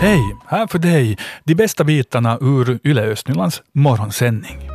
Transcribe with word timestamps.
Hej! 0.00 0.36
Här 0.46 0.66
för 0.66 0.78
dig 0.78 1.18
de 1.44 1.54
bästa 1.54 1.84
bitarna 1.84 2.38
ur 2.40 2.78
Yle 2.84 3.02
Östnylands 3.02 3.62
morgonsändning. 3.72 4.70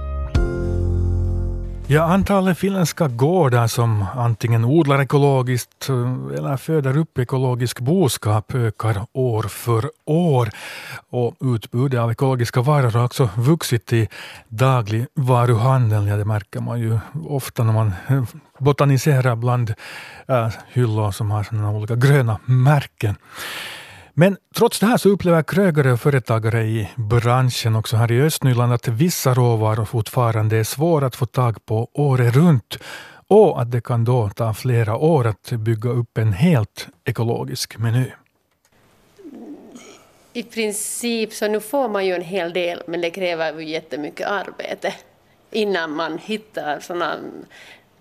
Ja, 1.88 2.04
antalet 2.04 2.58
finländska 2.58 3.08
gårdar 3.08 3.68
som 3.68 4.06
antingen 4.16 4.66
odlar 4.66 5.02
ekologiskt 5.02 5.90
eh, 5.90 6.38
eller 6.38 6.58
föder 6.58 6.98
upp 6.98 7.18
ekologisk 7.18 7.80
boskap 7.80 8.56
ökar 8.56 9.06
år 9.14 9.44
för 9.44 9.90
år. 10.06 10.50
Och 11.10 11.36
utbudet 11.40 12.00
av 12.00 12.12
ekologiska 12.12 12.62
varor 12.62 12.92
har 12.92 13.06
också 13.06 13.30
vuxit 13.36 13.94
i 13.94 14.08
dagligvaruhandeln. 14.48 16.08
Ja, 16.08 16.18
det 16.18 16.26
märker 16.26 16.60
man 16.60 16.80
ju 16.80 17.00
ofta 17.30 17.64
när 17.64 17.74
man 17.74 17.92
eh, 18.08 18.24
botaniserar 18.58 19.36
bland 19.36 19.74
äh, 20.28 20.50
hyllor 20.68 21.12
som 21.12 21.32
har 21.32 21.44
sådana 21.44 21.72
olika 21.72 21.96
gröna 21.96 22.40
märken. 22.46 23.16
Men 24.16 24.38
trots 24.56 24.80
det 24.80 24.86
här 24.86 24.98
så 24.98 25.10
upplever 25.10 25.44
krögare 25.44 25.92
och 25.92 26.00
företagare 26.00 26.64
i 26.64 26.90
branschen 26.96 27.76
också 27.76 27.96
här 27.98 28.12
i 28.12 28.22
Östnyland 28.22 28.74
att 28.74 28.88
vissa 28.88 29.34
råvaror 29.34 29.86
fortfarande 29.86 30.58
är 30.58 30.64
svåra 30.64 31.06
att 31.06 31.16
få 31.16 31.26
tag 31.26 31.66
på 31.66 31.90
året 31.94 32.36
runt 32.36 32.78
och 33.28 33.62
att 33.62 33.72
det 33.72 33.82
kan 33.82 34.06
då 34.06 34.30
ta 34.30 34.54
flera 34.54 34.98
år 34.98 35.28
att 35.28 35.52
bygga 35.52 35.90
upp 35.90 36.18
en 36.18 36.34
helt 36.34 36.88
ekologisk 37.06 37.78
meny. 37.78 38.12
I 40.34 40.44
princip 40.44 41.34
så 41.34 41.48
nu 41.48 41.60
får 41.60 41.90
man 41.90 42.06
ju 42.06 42.16
en 42.16 42.22
hel 42.22 42.54
del 42.54 42.84
men 42.88 43.02
det 43.02 43.10
kräver 43.10 43.60
ju 43.60 43.70
jättemycket 43.70 44.28
arbete 44.28 44.94
innan 45.52 45.96
man 45.96 46.18
hittar 46.18 46.80
sådana 46.80 47.16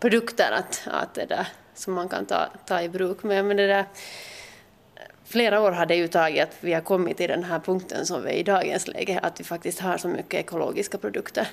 produkter 0.01 0.52
att, 0.52 0.83
att 0.87 1.15
det 1.15 1.27
där, 1.27 1.46
som 1.74 1.95
man 1.95 2.09
kan 2.09 2.27
ta, 2.27 2.49
ta 2.66 2.83
i 2.83 2.88
bruk. 2.88 3.23
Men, 3.23 3.49
men 3.49 3.57
det 3.57 3.66
där, 3.66 3.85
flera 5.33 5.61
år 5.61 5.73
har 5.73 5.87
det 5.87 5.97
ju 5.97 6.09
tagit 6.09 6.43
att 6.43 6.57
vi 6.61 6.73
har 6.73 6.80
kommit 6.80 7.16
till 7.16 7.29
den 7.29 7.45
här 7.45 7.59
punkten 7.59 8.07
som 8.07 8.25
vi 8.25 8.30
är 8.30 8.35
i 8.35 8.43
dagens 8.43 8.88
läge, 8.88 9.19
att 9.23 9.41
vi 9.41 9.45
faktiskt 9.45 9.80
har 9.80 9.99
så 9.99 10.09
mycket 10.09 10.41
ekologiska 10.41 10.99
produkter. 10.99 11.49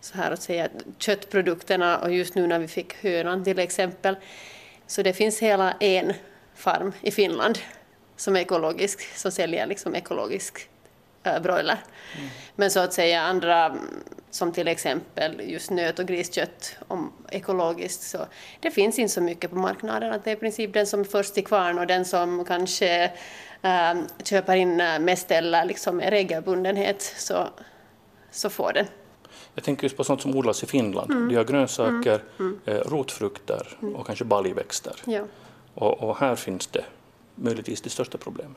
Så 0.00 0.16
här 0.18 0.30
att 0.30 0.42
säga 0.42 0.68
köttprodukterna 0.98 1.98
och 1.98 2.12
just 2.12 2.34
nu 2.34 2.46
när 2.46 2.58
vi 2.58 2.68
fick 2.68 2.94
hönan 3.02 3.44
till 3.44 3.58
exempel, 3.58 4.16
så 4.86 5.02
det 5.02 5.12
finns 5.12 5.42
hela 5.42 5.72
en 5.80 6.12
farm 6.54 6.92
i 7.00 7.10
Finland 7.10 7.58
som 8.16 8.36
är 8.36 8.40
ekologisk, 8.40 9.16
som 9.16 9.30
säljer 9.32 9.66
liksom 9.66 9.94
ekologisk 9.94 10.68
äh, 11.22 11.42
broiler. 11.42 11.78
Mm. 12.16 12.28
Men 12.56 12.70
så 12.70 12.80
att 12.80 12.92
säga 12.92 13.20
andra 13.20 13.76
som 14.32 14.52
till 14.52 14.68
exempel 14.68 15.40
just 15.50 15.70
nöt 15.70 15.98
och 15.98 16.06
griskött 16.06 16.76
om 16.88 17.12
ekologiskt 17.28 18.02
så 18.02 18.18
det 18.60 18.70
finns 18.70 18.98
inte 18.98 19.12
så 19.12 19.20
mycket 19.20 19.50
på 19.50 19.56
marknaden. 19.56 20.12
Att 20.12 20.24
det 20.24 20.30
är 20.30 20.36
i 20.36 20.38
princip 20.38 20.72
den 20.72 20.86
som 20.86 21.00
är 21.00 21.04
först 21.04 21.34
till 21.34 21.46
kvarn 21.46 21.78
och 21.78 21.86
den 21.86 22.04
som 22.04 22.44
kanske 22.44 23.12
äh, 23.62 23.94
köper 24.24 24.56
in 24.56 24.76
mest 25.00 25.30
eller 25.30 25.64
liksom 25.64 25.96
med 25.96 26.10
regelbundenhet 26.10 27.02
så, 27.02 27.48
så 28.30 28.50
får 28.50 28.72
den. 28.72 28.86
Jag 29.54 29.64
tänker 29.64 29.82
just 29.82 29.96
på 29.96 30.04
sånt 30.04 30.22
som 30.22 30.36
odlas 30.36 30.62
i 30.62 30.66
Finland. 30.66 31.10
Mm. 31.10 31.28
De 31.28 31.36
har 31.36 31.44
grönsaker, 31.44 32.22
mm. 32.38 32.60
mm. 32.66 32.78
Eh, 32.80 32.90
rotfrukter 32.90 33.78
mm. 33.82 33.96
och 33.96 34.06
kanske 34.06 34.24
baljväxter. 34.24 34.96
Ja. 35.04 35.22
Och, 35.74 36.02
och 36.02 36.16
här 36.16 36.36
finns 36.36 36.66
det 36.66 36.84
möjligtvis 37.34 37.80
de 37.80 37.90
största 37.90 38.18
problemen. 38.18 38.56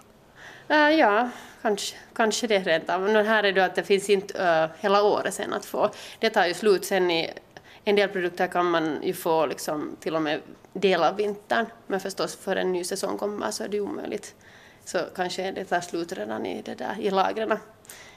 Uh, 0.71 0.91
ja, 0.91 1.29
kanske, 1.61 1.95
kanske 2.13 2.47
det 2.47 2.59
rent 2.59 2.89
av. 2.89 3.01
Men 3.01 3.25
här 3.25 3.43
är 3.43 3.51
det 3.51 3.65
att 3.65 3.75
det 3.75 3.83
finns 3.83 4.09
inte 4.09 4.33
uh, 4.43 4.75
hela 4.81 5.03
året 5.03 5.33
sen 5.33 5.53
att 5.53 5.65
få. 5.65 5.89
Det 6.19 6.29
tar 6.29 6.45
ju 6.45 6.53
slut 6.53 6.85
sen 6.85 7.11
i 7.11 7.33
en 7.83 7.95
del 7.95 8.09
produkter 8.09 8.47
kan 8.47 8.65
man 8.65 9.03
ju 9.03 9.13
få 9.13 9.45
liksom 9.45 9.95
till 9.99 10.15
och 10.15 10.21
med 10.21 10.41
del 10.73 11.03
av 11.03 11.15
vintern. 11.15 11.65
Men 11.87 11.99
förstås 11.99 12.35
för 12.35 12.55
en 12.55 12.71
ny 12.71 12.83
säsong 12.83 13.17
kommer 13.17 13.51
så 13.51 13.63
är 13.63 13.67
det 13.67 13.81
omöjligt. 13.81 14.35
Så 14.85 14.99
kanske 15.15 15.51
det 15.51 15.65
tar 15.65 15.81
slut 15.81 16.11
redan 16.11 16.45
i, 16.45 16.61
det 16.61 16.75
där, 16.75 16.95
i 16.99 17.09
lagren. 17.09 17.57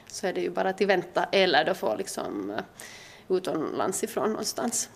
Så 0.07 0.27
är 0.27 0.33
det 0.33 0.41
ju 0.41 0.49
bara 0.49 0.69
att 0.69 0.81
vänta 0.81 1.23
eller 1.23 1.65
då 1.65 1.73
få 1.73 1.95
liksom 1.95 2.49
eh, 2.49 3.35
utomlands 3.37 4.03
ifrån 4.03 4.29
någonstans. 4.29 4.89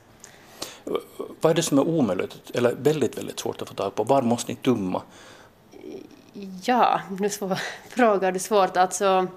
Vad 1.41 1.51
är 1.51 1.53
det 1.53 1.63
som 1.63 1.77
är 1.77 1.87
omöjligt 1.87 2.51
eller 2.53 2.75
väldigt, 2.75 3.17
väldigt 3.17 3.39
svårt 3.39 3.61
att 3.61 3.67
få 3.67 3.75
tag 3.75 3.95
på? 3.95 4.03
Var 4.03 4.21
måste 4.21 4.51
ni 4.51 4.55
tumma? 4.55 5.01
Ja, 6.63 7.01
nu 7.19 7.29
frågar 7.89 8.31
du 8.31 8.39
svårt. 8.39 8.77
Alltså, 8.77 9.27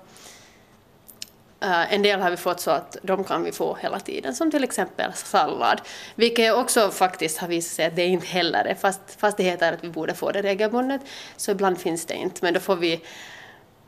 eh, 1.60 1.94
en 1.94 2.02
del 2.02 2.20
har 2.20 2.30
vi 2.30 2.36
fått 2.36 2.60
så 2.60 2.70
att 2.70 2.96
de 3.02 3.24
kan 3.24 3.44
vi 3.44 3.52
få 3.52 3.74
hela 3.74 4.00
tiden, 4.00 4.34
som 4.34 4.50
till 4.50 4.64
exempel 4.64 5.12
sallad. 5.12 5.80
Vilket 6.14 6.54
också 6.54 6.90
faktiskt 6.90 7.38
har 7.38 7.48
visat 7.48 7.72
sig 7.72 7.86
att 7.86 7.96
det 7.96 8.06
inte 8.06 8.26
heller 8.26 8.64
är, 8.64 8.74
fast, 8.74 9.00
fast 9.18 9.36
det 9.36 9.42
heter 9.42 9.72
att 9.72 9.84
vi 9.84 9.88
borde 9.88 10.14
få 10.14 10.32
det 10.32 10.42
regelbundet, 10.42 11.00
så 11.36 11.50
ibland 11.50 11.78
finns 11.78 12.06
det 12.06 12.14
inte. 12.14 12.38
Men 12.42 12.54
då 12.54 12.60
får 12.60 12.76
vi 12.76 13.00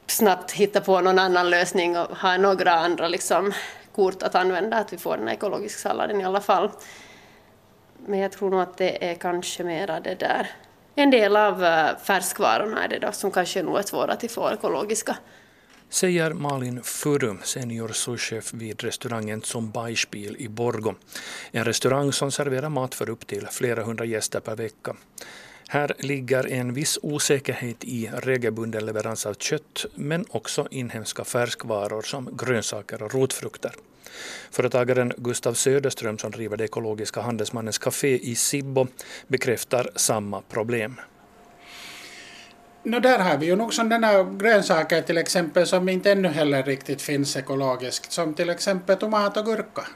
snabbt 0.06 0.52
hitta 0.52 0.80
på 0.80 1.00
någon 1.00 1.18
annan 1.18 1.50
lösning 1.50 1.96
och 1.96 2.16
ha 2.16 2.36
några 2.36 2.72
andra 2.72 3.08
liksom, 3.08 3.52
kort 3.94 4.22
att 4.22 4.34
använda, 4.34 4.76
att 4.76 4.92
vi 4.92 4.98
får 4.98 5.16
den 5.16 5.28
ekologiska 5.28 5.88
salladen 5.88 6.20
i 6.20 6.24
alla 6.24 6.40
fall. 6.40 6.70
Men 8.06 8.18
jag 8.18 8.32
tror 8.32 8.50
nog 8.50 8.60
att 8.60 8.76
det 8.76 9.10
är 9.10 9.14
kanske 9.14 9.64
mera 9.64 10.00
det 10.00 10.14
där 10.14 10.50
en 10.98 11.10
del 11.10 11.36
av 11.36 11.64
eh, 11.64 11.96
färskvarorna 12.02 12.84
är 12.84 12.88
det 12.88 12.98
då, 12.98 13.12
som 13.12 13.30
kanske 13.30 13.62
nog 13.62 13.78
är 13.78 13.82
svåra 13.82 14.12
att 14.12 14.32
få 14.32 14.50
ekologiska. 14.50 15.16
Säger 15.90 16.32
Malin 16.32 16.82
Furum, 16.82 17.40
senior 17.42 17.88
souschef 17.88 18.52
vid 18.52 18.84
restaurangen 18.84 19.42
Som 19.42 19.70
Beispiel 19.70 20.36
i 20.38 20.48
Borgo. 20.48 20.94
En 21.50 21.64
restaurang 21.64 22.12
som 22.12 22.30
serverar 22.30 22.68
mat 22.68 22.94
för 22.94 23.10
upp 23.10 23.26
till 23.26 23.46
flera 23.50 23.82
hundra 23.82 24.04
gäster 24.04 24.40
per 24.40 24.56
vecka. 24.56 24.96
Här 25.68 25.92
ligger 25.98 26.52
en 26.52 26.74
viss 26.74 26.98
osäkerhet 27.02 27.84
i 27.84 28.10
regelbunden 28.14 28.86
leverans 28.86 29.26
av 29.26 29.34
kött 29.34 29.86
men 29.94 30.24
också 30.30 30.68
inhemska 30.70 31.24
färskvaror 31.24 32.02
som 32.02 32.36
grönsaker 32.36 33.02
och 33.02 33.14
rotfrukter. 33.14 33.72
Företagaren 34.50 35.12
Gustav 35.16 35.54
Söderström 35.54 36.18
som 36.18 36.30
driver 36.30 36.56
det 36.56 36.64
ekologiska 36.64 37.20
Handelsmannens 37.20 37.78
Café 37.78 38.18
i 38.18 38.34
Sibbo 38.34 38.86
bekräftar 39.26 39.90
samma 39.96 40.40
problem. 40.40 41.00
No, 42.82 43.00
där 43.00 43.18
har 43.18 43.38
vi 43.38 43.46
ju 43.46 43.56
nog 43.56 43.74
sådana 43.74 44.22
grönsaker 44.22 45.02
till 45.02 45.18
exempel 45.18 45.66
som 45.66 45.88
inte 45.88 46.12
ännu 46.12 46.28
heller 46.28 46.62
riktigt 46.62 47.02
finns 47.02 47.36
ekologiskt, 47.36 48.12
som 48.12 48.34
till 48.34 48.50
exempel 48.50 48.96
tomat 48.96 49.36
och 49.36 49.44
gurka. 49.44 49.86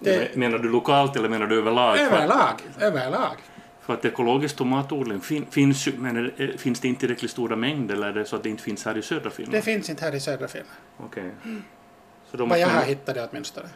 Det... 0.00 0.36
Menar 0.36 0.58
du 0.58 0.68
lokalt 0.68 1.16
eller 1.16 1.28
menar 1.28 1.46
du 1.46 1.58
överlag? 1.58 1.98
Överlag. 1.98 2.54
överlag. 2.80 3.36
För 3.80 3.94
att 3.94 4.04
ekologisk 4.04 4.56
tomatodling 4.56 5.20
fin, 5.20 5.46
finns 5.50 5.88
ju, 5.88 5.92
men 5.98 6.16
är, 6.16 6.56
finns 6.58 6.80
det 6.80 6.88
inte 6.88 7.00
tillräckligt 7.00 7.30
stora 7.30 7.56
mängder 7.56 7.94
eller 7.94 8.08
är 8.08 8.12
det 8.12 8.24
så 8.24 8.36
att 8.36 8.42
det 8.42 8.48
inte 8.48 8.62
finns 8.62 8.84
här 8.84 8.98
i 8.98 9.02
södra 9.02 9.30
Finland? 9.30 9.54
Det 9.54 9.62
finns 9.62 9.90
inte 9.90 10.04
här 10.04 10.14
i 10.14 10.20
södra 10.20 10.48
Finland. 10.48 10.70
Okej. 10.96 11.22
Okay. 11.22 11.50
Mm. 11.50 11.62
Vad 12.32 12.58
jag 12.58 12.68
har 12.68 12.82
hittat 12.82 13.14
det 13.14 13.28
åtminstone. 13.30 13.68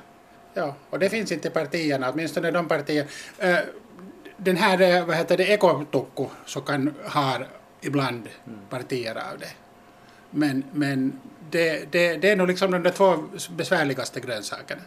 Ja, 0.54 0.75
och 0.91 0.98
det 0.98 1.10
finns 1.10 1.32
inte 1.32 1.48
i 1.48 1.50
partierna, 1.50 2.10
åtminstone 2.10 2.50
de 2.50 2.69
partier. 2.69 3.06
Uh, 3.44 3.59
den 4.37 4.56
här, 4.56 4.81
eh, 4.81 5.06
vad 5.06 5.16
heter 5.16 5.37
det, 5.37 5.44
ekotukku 5.44 6.26
så 6.47 6.60
kan 6.60 6.94
ha 7.04 7.38
ibland 7.81 8.28
mm. 8.47 8.59
partier 8.70 9.14
av 9.14 9.38
det. 9.38 9.50
Men, 10.31 10.64
men 10.72 11.20
det, 11.50 11.93
det, 11.93 12.16
det 12.16 12.31
är 12.31 12.37
nog 12.37 12.48
liksom 12.48 12.70
de 12.70 12.91
två 12.91 13.16
besvärligaste 13.56 14.20
grönsakerna. 14.20 14.82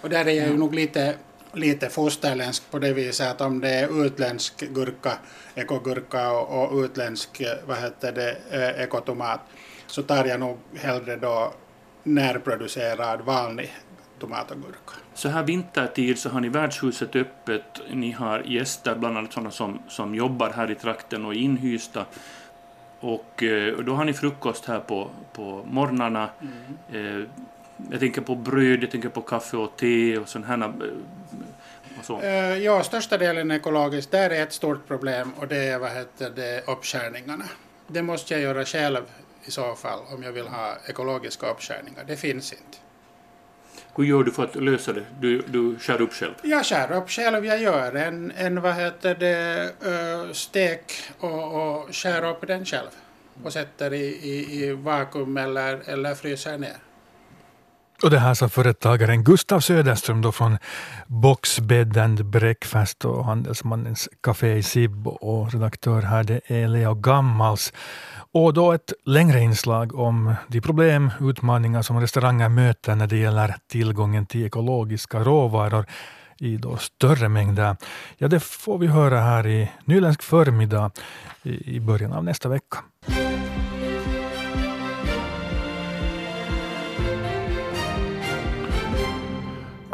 Och 0.00 0.10
där 0.10 0.28
är 0.28 0.30
jag 0.30 0.48
ju 0.48 0.56
nog 0.56 0.74
lite, 0.74 1.14
lite 1.52 1.88
fosterländsk 1.88 2.70
på 2.70 2.78
det 2.78 2.92
viset 2.92 3.30
att 3.30 3.40
om 3.40 3.60
det 3.60 3.70
är 3.70 4.06
utländsk 4.06 4.60
gurka, 4.60 5.18
ekogurka 5.54 6.30
och, 6.30 6.62
och 6.62 6.84
utländsk 6.84 7.42
vad 7.66 7.78
heter 7.78 8.12
det, 8.12 8.36
eh, 8.50 8.82
ekotomat 8.84 9.40
så 9.86 10.02
tar 10.02 10.24
jag 10.24 10.40
nog 10.40 10.58
hellre 10.74 11.16
då 11.16 11.52
närproducerad 12.06 13.20
vanlig 13.20 13.74
tomat 14.18 14.50
och 14.50 14.56
gurka. 14.56 15.00
Så 15.14 15.28
här 15.28 15.42
vintertid 15.42 16.18
så 16.18 16.28
har 16.28 16.40
ni 16.40 16.48
värdshuset 16.48 17.16
öppet, 17.16 17.80
ni 17.90 18.10
har 18.10 18.40
gäster, 18.40 18.94
bland 18.94 19.18
annat 19.18 19.32
sådana 19.32 19.50
som, 19.50 19.78
som 19.88 20.14
jobbar 20.14 20.50
här 20.50 20.70
i 20.70 20.74
trakten 20.74 21.24
och 21.24 21.34
är 21.34 21.38
inhysta. 21.38 22.04
Och 23.00 23.42
eh, 23.42 23.76
då 23.78 23.94
har 23.94 24.04
ni 24.04 24.12
frukost 24.12 24.64
här 24.64 24.80
på, 24.80 25.10
på 25.32 25.64
morgnarna. 25.70 26.30
Mm. 26.40 27.20
Eh, 27.20 27.26
jag 27.90 28.00
tänker 28.00 28.20
på 28.20 28.34
bröd, 28.34 28.82
jag 28.82 28.90
tänker 28.90 29.08
på 29.08 29.20
kaffe 29.20 29.56
och 29.56 29.76
te 29.76 30.18
och 30.18 30.28
sådana 30.28 30.46
här 30.46 30.62
eh, 30.62 31.98
och 31.98 32.04
så. 32.04 32.20
Ja, 32.62 32.82
största 32.82 33.18
delen 33.18 33.50
ekologiskt, 33.50 34.10
där 34.10 34.30
är 34.30 34.42
ett 34.42 34.52
stort 34.52 34.86
problem 34.88 35.32
och 35.38 35.48
det 35.48 35.56
är 35.56 35.78
vad 35.78 35.90
heter 35.90 36.30
det, 36.36 36.68
uppskärningarna. 36.68 37.44
Det 37.86 38.02
måste 38.02 38.34
jag 38.34 38.42
göra 38.42 38.64
själv 38.64 39.02
i 39.46 39.50
så 39.50 39.74
fall 39.74 40.00
om 40.14 40.22
jag 40.22 40.32
vill 40.32 40.46
ha 40.46 40.76
ekologiska 40.86 41.50
uppskärningar. 41.50 42.04
Det 42.06 42.16
finns 42.16 42.52
inte. 42.52 42.78
Hur 43.96 44.04
gör 44.04 44.22
du 44.22 44.30
för 44.30 44.44
att 44.44 44.54
lösa 44.54 44.92
det? 44.92 45.04
Du, 45.20 45.38
du 45.38 45.78
skär 45.78 46.00
upp 46.00 46.12
själv? 46.12 46.34
Jag 46.42 46.66
skär 46.66 46.92
upp 46.92 47.10
själv. 47.10 47.46
Jag 47.46 47.62
gör 47.62 47.94
en, 47.94 48.32
en 48.36 48.60
vad 48.60 48.74
heter 48.74 49.14
det, 49.14 50.34
stek 50.34 50.92
och, 51.18 51.54
och 51.54 51.94
skär 51.94 52.30
upp 52.30 52.46
den 52.46 52.64
själv 52.64 52.90
och 53.44 53.52
sätter 53.52 53.92
i, 53.94 54.06
i, 54.06 54.64
i 54.64 54.72
vakuum 54.72 55.36
eller, 55.36 55.82
eller 55.86 56.14
fryser 56.14 56.58
ner. 56.58 56.76
Och 58.02 58.10
det 58.10 58.18
här 58.18 58.34
sa 58.34 58.48
företagaren 58.48 59.24
Gustav 59.24 59.60
Söderström 59.60 60.22
då 60.22 60.32
från 60.32 60.58
Box 61.06 61.60
Bed 61.60 61.96
and 61.96 62.24
Breakfast 62.24 63.04
och 63.04 63.24
Handelsmannens 63.24 64.08
Café 64.20 64.56
i 64.56 64.62
Sibbo 64.62 65.10
och 65.10 65.52
redaktör 65.52 66.02
här 66.02 66.24
det 66.24 66.40
är 66.46 66.68
Leo 66.68 66.94
Gammals. 66.94 67.72
Och 68.32 68.54
då 68.54 68.72
ett 68.72 68.92
längre 69.04 69.40
inslag 69.40 69.94
om 69.94 70.34
de 70.48 70.60
problem, 70.60 71.10
utmaningar 71.20 71.82
som 71.82 72.00
restauranger 72.00 72.48
möter 72.48 72.94
när 72.94 73.06
det 73.06 73.16
gäller 73.16 73.56
tillgången 73.70 74.26
till 74.26 74.46
ekologiska 74.46 75.18
råvaror 75.18 75.86
i 76.38 76.56
då 76.56 76.76
större 76.76 77.28
mängder. 77.28 77.76
Ja, 78.18 78.28
det 78.28 78.40
får 78.40 78.78
vi 78.78 78.86
höra 78.86 79.20
här 79.20 79.46
i 79.46 79.70
Nyländsk 79.84 80.22
förmiddag 80.22 80.90
i 81.42 81.80
början 81.80 82.12
av 82.12 82.24
nästa 82.24 82.48
vecka. 82.48 82.78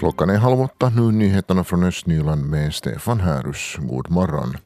Klockan 0.02 0.30
är 0.30 0.38
halv 0.38 0.60
åtta, 0.60 0.88
nu 0.88 1.12
nyheterna 1.12 1.64
från 1.64 1.84
Östnyland 1.84 2.50
med 2.50 2.74
Stefan 2.74 3.20
Härus. 3.20 3.76
God 3.78 4.10
morgon. 4.10 4.56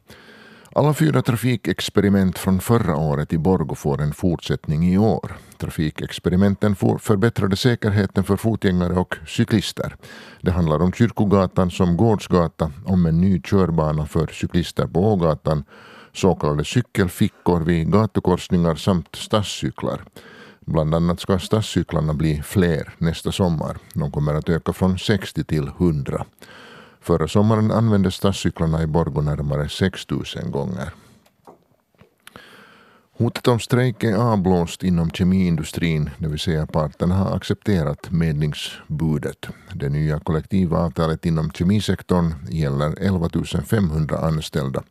Alla 0.73 0.93
fyra 0.93 1.21
trafikexperiment 1.21 2.37
från 2.37 2.59
förra 2.59 2.95
året 2.95 3.33
i 3.33 3.37
Borgo 3.37 3.75
får 3.75 4.01
en 4.01 4.13
fortsättning 4.13 4.93
i 4.93 4.97
år. 4.97 5.37
Trafikexperimenten 5.57 6.75
förbättrade 6.75 7.55
säkerheten 7.55 8.23
för 8.23 8.35
fotgängare 8.35 8.93
och 8.93 9.15
cyklister. 9.27 9.95
Det 10.41 10.51
handlar 10.51 10.81
om 10.81 10.93
Kyrkogatan 10.93 11.71
som 11.71 11.97
gårdsgata, 11.97 12.71
om 12.85 13.05
en 13.05 13.21
ny 13.21 13.41
körbana 13.41 14.05
för 14.05 14.27
cyklister 14.27 14.87
på 14.87 15.13
Ågatan, 15.13 15.63
så 16.13 16.35
kallade 16.35 16.65
cykelfickor 16.65 17.59
vid 17.59 17.91
gatukorsningar 17.91 18.75
samt 18.75 19.15
stadscyklar. 19.15 20.01
Bland 20.69 20.95
annat 20.95 21.19
ska 21.19 21.39
stadscyklarna 21.39 22.13
bli 22.13 22.41
fler 22.41 22.93
nästa 22.97 23.31
sommar. 23.31 23.77
De 23.93 24.11
kommer 24.11 24.33
att 24.33 24.49
öka 24.49 24.73
från 24.73 24.99
60 24.99 25.43
till 25.43 25.67
100. 25.67 26.25
Förra 27.01 27.27
sommaren 27.27 27.71
användes 27.71 28.15
stadscyklarna 28.15 28.83
i 28.83 28.87
Borgå 28.87 29.21
närmare 29.21 29.69
6 29.69 30.09
000 30.09 30.23
gånger. 30.47 30.93
Hotet 33.17 33.47
om 33.47 33.59
strejk 33.59 34.03
är 34.03 34.15
avblåst 34.15 34.83
inom 34.83 35.11
kemiindustrin, 35.11 36.09
det 36.17 36.27
vill 36.27 36.39
säga 36.39 36.65
parterna 36.65 37.15
har 37.15 37.35
accepterat 37.35 38.11
medlingsbudet. 38.11 39.47
Det 39.73 39.89
nya 39.89 40.19
kollektivavtalet 40.19 41.25
inom 41.25 41.51
kemisektorn 41.51 42.33
gäller 42.49 42.95
11 42.99 43.29
500 43.65 44.17
anställda. 44.17 44.83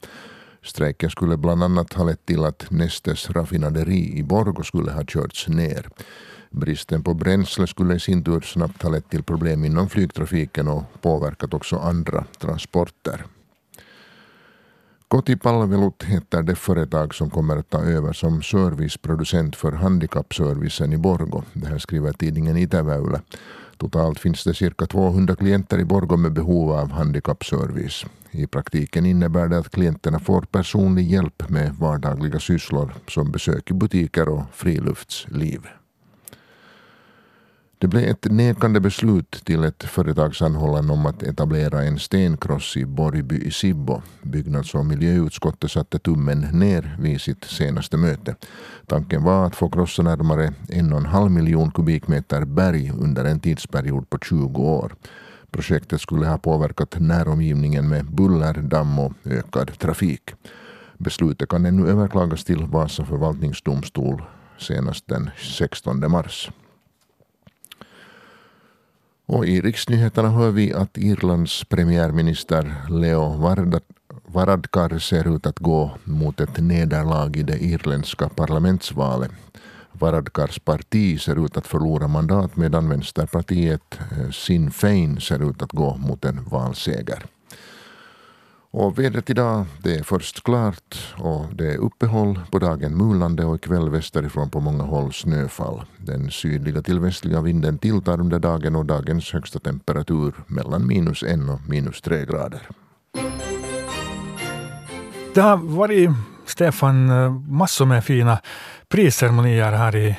Strejken 0.66 1.10
skulle 1.10 1.36
bland 1.36 1.62
annat 1.62 1.92
ha 1.92 2.04
lett 2.04 2.26
till 2.26 2.44
att 2.44 2.70
Nestes 2.70 3.30
raffinaderi 3.30 4.18
i 4.18 4.22
Borgå 4.22 4.62
skulle 4.62 4.92
ha 4.92 5.04
körts 5.04 5.48
ner. 5.48 5.88
Bristen 6.50 7.02
på 7.02 7.14
bränsle 7.14 7.66
skulle 7.66 7.94
i 7.94 8.00
sin 8.00 8.24
tur 8.24 8.40
snabbt 8.40 8.82
ha 8.82 8.90
lett 8.90 9.10
till 9.10 9.22
problem 9.22 9.64
inom 9.64 9.88
flygtrafiken 9.88 10.68
och 10.68 10.84
påverkat 11.00 11.54
också 11.54 11.76
andra 11.76 12.24
transporter. 12.38 13.24
Kotipalvelut 15.08 16.02
heter 16.02 16.42
det 16.42 16.54
företag 16.56 17.14
som 17.14 17.30
kommer 17.30 17.56
att 17.56 17.70
ta 17.70 17.82
över 17.82 18.12
som 18.12 18.42
serviceproducent 18.42 19.56
för 19.56 19.72
handikappservicen 19.72 20.92
i 20.92 20.96
Borgo. 20.96 21.42
Det 21.52 21.66
här 21.66 21.78
skriver 21.78 22.12
tidningen 22.12 22.56
Itäväylä. 22.56 23.20
Totalt 23.78 24.20
finns 24.20 24.44
det 24.44 24.54
cirka 24.54 24.86
200 24.86 25.36
klienter 25.36 25.78
i 25.78 25.84
Borgå 25.84 26.16
med 26.16 26.32
behov 26.32 26.72
av 26.72 26.90
handikappservice. 26.90 28.06
I 28.30 28.46
praktiken 28.46 29.06
innebär 29.06 29.48
det 29.48 29.58
att 29.58 29.70
klienterna 29.70 30.18
får 30.18 30.42
personlig 30.42 31.10
hjälp 31.10 31.48
med 31.48 31.74
vardagliga 31.74 32.38
sysslor 32.38 32.94
som 33.08 33.32
besök 33.32 33.70
i 33.70 33.74
butiker 33.74 34.28
och 34.28 34.42
friluftsliv. 34.52 35.60
Det 37.78 37.88
blev 37.88 38.04
ett 38.04 38.24
nekande 38.24 38.80
beslut 38.80 39.30
till 39.44 39.64
ett 39.64 39.82
företagsanhållande 39.82 40.92
om 40.92 41.06
att 41.06 41.22
etablera 41.22 41.82
en 41.82 41.98
stenkross 41.98 42.76
i 42.76 42.84
Borgby 42.84 43.36
i 43.36 43.50
Sibbo. 43.50 44.02
Byggnads 44.22 44.74
och 44.74 44.86
miljöutskottet 44.86 45.70
satte 45.70 45.98
tummen 45.98 46.40
ner 46.40 46.96
vid 47.00 47.20
sitt 47.20 47.44
senaste 47.44 47.96
möte. 47.96 48.36
Tanken 48.86 49.22
var 49.22 49.46
att 49.46 49.56
få 49.56 49.70
krossa 49.70 50.02
närmare 50.02 50.54
en 50.68 50.92
och 50.92 50.98
en 50.98 51.06
halv 51.06 51.30
miljon 51.30 51.70
kubikmeter 51.70 52.44
berg 52.44 52.92
under 52.98 53.24
en 53.24 53.40
tidsperiod 53.40 54.10
på 54.10 54.18
20 54.18 54.62
år. 54.62 54.94
Projektet 55.50 56.00
skulle 56.00 56.26
ha 56.26 56.38
påverkat 56.38 57.00
näromgivningen 57.00 57.88
med 57.88 58.04
buller, 58.04 58.54
damm 58.54 58.98
och 58.98 59.12
ökad 59.24 59.78
trafik. 59.78 60.34
Beslutet 60.98 61.48
kan 61.48 61.66
ännu 61.66 61.88
överklagas 61.88 62.44
till 62.44 62.64
Vasa 62.64 63.04
förvaltningsdomstol 63.04 64.22
senast 64.58 65.08
den 65.08 65.30
16 65.58 66.10
mars. 66.10 66.50
Och 69.26 69.46
i 69.46 69.60
riksnyheterna 69.60 70.30
hör 70.30 70.50
vi 70.50 70.72
att 70.72 70.98
Irlands 70.98 71.64
premiärminister 71.64 72.74
Leo 72.90 73.54
Varadkar 74.26 74.98
ser 74.98 75.36
ut 75.36 75.46
att 75.46 75.58
gå 75.58 75.90
mot 76.04 76.40
ett 76.40 76.58
nederlag 76.58 77.36
i 77.36 77.42
det 77.42 77.64
irländska 77.64 78.28
parlamentsvalet. 78.28 79.30
Varadkars 79.92 80.58
parti 80.58 81.20
ser 81.20 81.44
ut 81.46 81.56
att 81.56 81.66
förlora 81.66 82.08
mandat 82.08 82.56
medan 82.56 82.88
vänsterpartiet 82.88 83.98
eh, 83.98 84.30
Sinn 84.30 84.70
Fein 84.70 85.20
ser 85.20 85.50
ut 85.50 85.62
att 85.62 85.72
gå 85.72 85.96
mot 85.96 86.24
en 86.24 86.44
valseger. 86.44 87.22
Och 88.78 88.98
vädret 88.98 89.30
idag, 89.30 89.66
det 89.82 89.94
är 89.94 90.02
först 90.02 90.42
klart 90.44 91.14
och 91.18 91.44
det 91.54 91.72
är 91.72 91.76
uppehåll 91.78 92.40
på 92.50 92.58
dagen 92.58 92.96
mulande 92.96 93.44
och 93.44 93.56
ikväll 93.56 93.90
västerifrån 93.90 94.50
på 94.50 94.60
många 94.60 94.84
håll 94.84 95.12
snöfall. 95.12 95.82
Den 95.98 96.30
sydliga 96.30 96.82
till 96.82 97.00
västliga 97.00 97.40
vinden 97.40 97.78
tilltar 97.78 98.20
under 98.20 98.38
dagen 98.38 98.76
och 98.76 98.86
dagens 98.86 99.32
högsta 99.32 99.58
temperatur 99.58 100.34
mellan 100.46 100.86
minus 100.86 101.22
en 101.22 101.48
och 101.50 101.60
minus 101.68 102.00
tre 102.00 102.24
grader. 102.26 102.62
Det 105.34 105.40
har 105.40 105.56
varit, 105.56 106.10
Stefan, 106.46 107.06
massor 107.52 107.86
med 107.86 108.04
fina 108.04 108.38
prisceremonier 108.88 109.72
här 109.72 109.96
i 109.96 110.18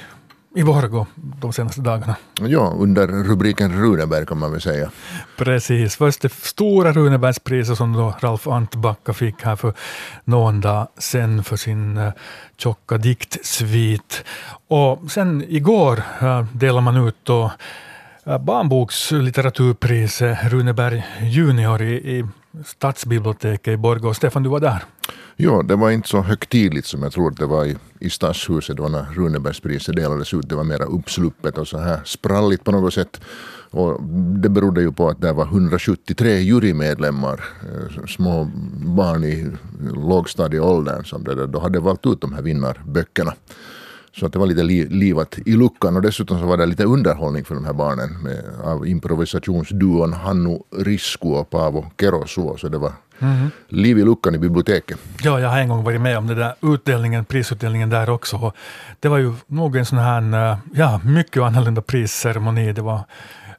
i 0.57 0.63
Borgå 0.63 1.05
de 1.15 1.53
senaste 1.53 1.81
dagarna. 1.81 2.15
Ja, 2.41 2.73
under 2.77 3.07
rubriken 3.07 3.81
Runeberg 3.81 4.25
kan 4.25 4.37
man 4.37 4.51
väl 4.51 4.61
säga. 4.61 4.91
Precis. 5.37 5.95
Först 5.95 6.21
det 6.21 6.33
stora 6.33 6.91
Runebergspriset 6.91 7.77
som 7.77 7.93
då 7.93 8.15
Ralf 8.19 8.47
Antbacka 8.47 9.13
fick 9.13 9.43
här 9.43 9.55
för 9.55 9.73
någon 10.23 10.61
dag 10.61 10.87
sen 10.97 11.43
för 11.43 11.55
sin 11.55 11.97
uh, 11.97 12.11
tjocka 12.57 12.97
diktsvit. 12.97 14.23
Och 14.67 15.11
sen 15.11 15.43
igår 15.47 16.03
uh, 16.23 16.45
delade 16.53 16.81
man 16.81 17.07
ut 17.07 17.17
då 17.23 17.51
uh, 18.27 18.37
barnbokslitteraturpriset 18.37 20.37
Runeberg 20.43 21.05
Junior 21.21 21.81
i, 21.81 22.17
i 22.17 22.25
Stadsbiblioteket 22.65 23.73
i 23.73 23.77
Borgå. 23.77 24.13
Stefan, 24.13 24.43
du 24.43 24.49
var 24.49 24.59
där. 24.59 24.83
Ja, 25.35 25.63
det 25.63 25.75
var 25.75 25.91
inte 25.91 26.07
så 26.07 26.21
högtidligt 26.21 26.87
som 26.87 27.03
jag 27.03 27.11
tror 27.11 27.31
att 27.31 27.37
det 27.37 27.45
var 27.45 27.65
i, 27.65 27.77
i 27.99 28.09
Stadshuset 28.09 28.77
då 28.77 28.87
när 28.87 29.05
Runebergspriset 29.13 29.95
delades 29.95 30.33
ut. 30.33 30.49
Det 30.49 30.55
var 30.55 30.63
mera 30.63 30.85
uppsluppet 30.85 31.57
och 31.57 31.67
så 31.67 31.77
här 31.77 31.99
spralligt 32.05 32.63
på 32.63 32.71
något 32.71 32.93
sätt. 32.93 33.21
Och 33.71 34.03
det 34.41 34.49
berodde 34.49 34.81
ju 34.81 34.91
på 34.91 35.09
att 35.09 35.21
det 35.21 35.33
var 35.33 35.45
173 35.45 36.39
jurymedlemmar, 36.39 37.43
eh, 37.63 38.05
små 38.05 38.51
barn 38.85 39.23
i 39.23 39.47
lågstadieåldern 39.93 41.05
som 41.05 41.23
det 41.23 41.47
då 41.47 41.59
hade 41.59 41.79
valt 41.79 42.05
ut 42.05 42.21
de 42.21 42.33
här 42.33 42.41
vinnarböckerna. 42.41 43.33
Så 44.19 44.25
att 44.25 44.33
det 44.33 44.39
var 44.39 44.47
lite 44.47 44.63
livat 44.93 45.39
i 45.45 45.51
luckan 45.51 45.95
och 45.95 46.01
dessutom 46.01 46.39
så 46.39 46.45
var 46.45 46.57
det 46.57 46.65
lite 46.65 46.83
underhållning 46.83 47.45
för 47.45 47.55
de 47.55 47.65
här 47.65 47.73
barnen 47.73 48.23
med, 48.23 48.43
av 48.63 48.87
improvisationsduon 48.87 50.13
Hannu 50.13 50.59
Risku 50.77 51.27
och 51.27 51.49
Paavo 51.49 51.85
Kerosuo. 51.99 52.57
Så 52.57 52.67
det 52.67 52.77
var 52.77 52.91
mm. 53.19 53.49
liv 53.67 53.99
i 53.99 54.03
luckan 54.03 54.35
i 54.35 54.37
biblioteket. 54.37 54.99
Ja, 55.21 55.39
jag 55.39 55.49
har 55.49 55.59
en 55.59 55.69
gång 55.69 55.83
varit 55.83 56.01
med 56.01 56.17
om 56.17 56.27
det 56.27 56.35
där 56.35 56.55
utdelningen, 56.61 57.25
prisutdelningen 57.25 57.89
där 57.89 58.09
också. 58.09 58.53
Det 58.99 59.07
var 59.07 59.17
ju 59.17 59.33
nog 59.47 59.75
en 59.75 59.85
sån 59.85 59.99
här, 59.99 60.51
eh, 60.51 60.57
ja, 60.73 61.01
mycket 61.03 61.43
annorlunda 61.43 61.81
prisceremoni. 61.81 62.73
Det 62.73 62.81
var 62.81 63.01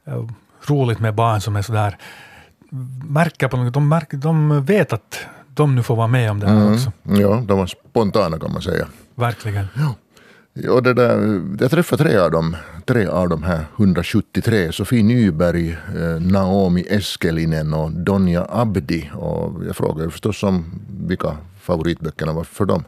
uh, 0.09 0.31
roligt 0.67 1.01
med 1.01 1.15
barn 1.15 1.41
som 1.41 1.57
är 1.57 1.63
sådär, 1.63 1.97
märker 3.09 3.49
på 3.49 3.57
något, 3.57 3.75
de, 3.75 3.89
märker, 3.89 4.17
de 4.17 4.65
vet 4.65 4.93
att 4.93 5.19
de 5.49 5.75
nu 5.75 5.83
får 5.83 5.97
vara 5.97 6.07
med 6.07 6.31
om 6.31 6.41
det 6.41 6.47
här 6.47 6.57
mm. 6.57 6.75
också. 6.75 6.93
Ja, 7.03 7.43
de 7.49 7.59
var 7.59 7.67
spontana 7.67 8.39
kan 8.39 8.53
man 8.53 8.63
säga. 8.63 8.87
Verkligen. 9.15 9.67
Ja. 9.77 9.95
Och 10.67 10.83
det 10.83 10.95
där, 10.95 11.43
jag 11.61 11.71
träffade 11.71 12.05
tre 12.05 12.17
av 12.17 12.31
dem, 12.31 12.57
tre 12.85 13.07
av 13.07 13.29
de 13.29 13.43
här 13.43 13.65
173. 13.77 14.73
Sofie 14.73 15.03
Nyberg, 15.03 15.71
eh, 15.71 16.21
Naomi 16.33 16.87
Eskelinen 16.89 17.75
och 17.75 17.93
Donja 17.93 18.47
Abdi. 18.51 19.11
Och 19.15 19.65
jag 19.67 19.77
frågade 19.77 20.11
förstås 20.11 20.43
om 20.43 20.65
vilka 21.09 21.37
favoritböckerna 21.63 22.33
var 22.33 22.45
för 22.45 22.65
dem. 22.65 22.85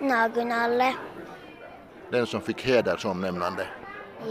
Nagunalle. 0.00 0.94
Den 2.10 2.26
som 2.26 2.40
fick 2.40 2.62
hedersomnämnande? 2.66 3.66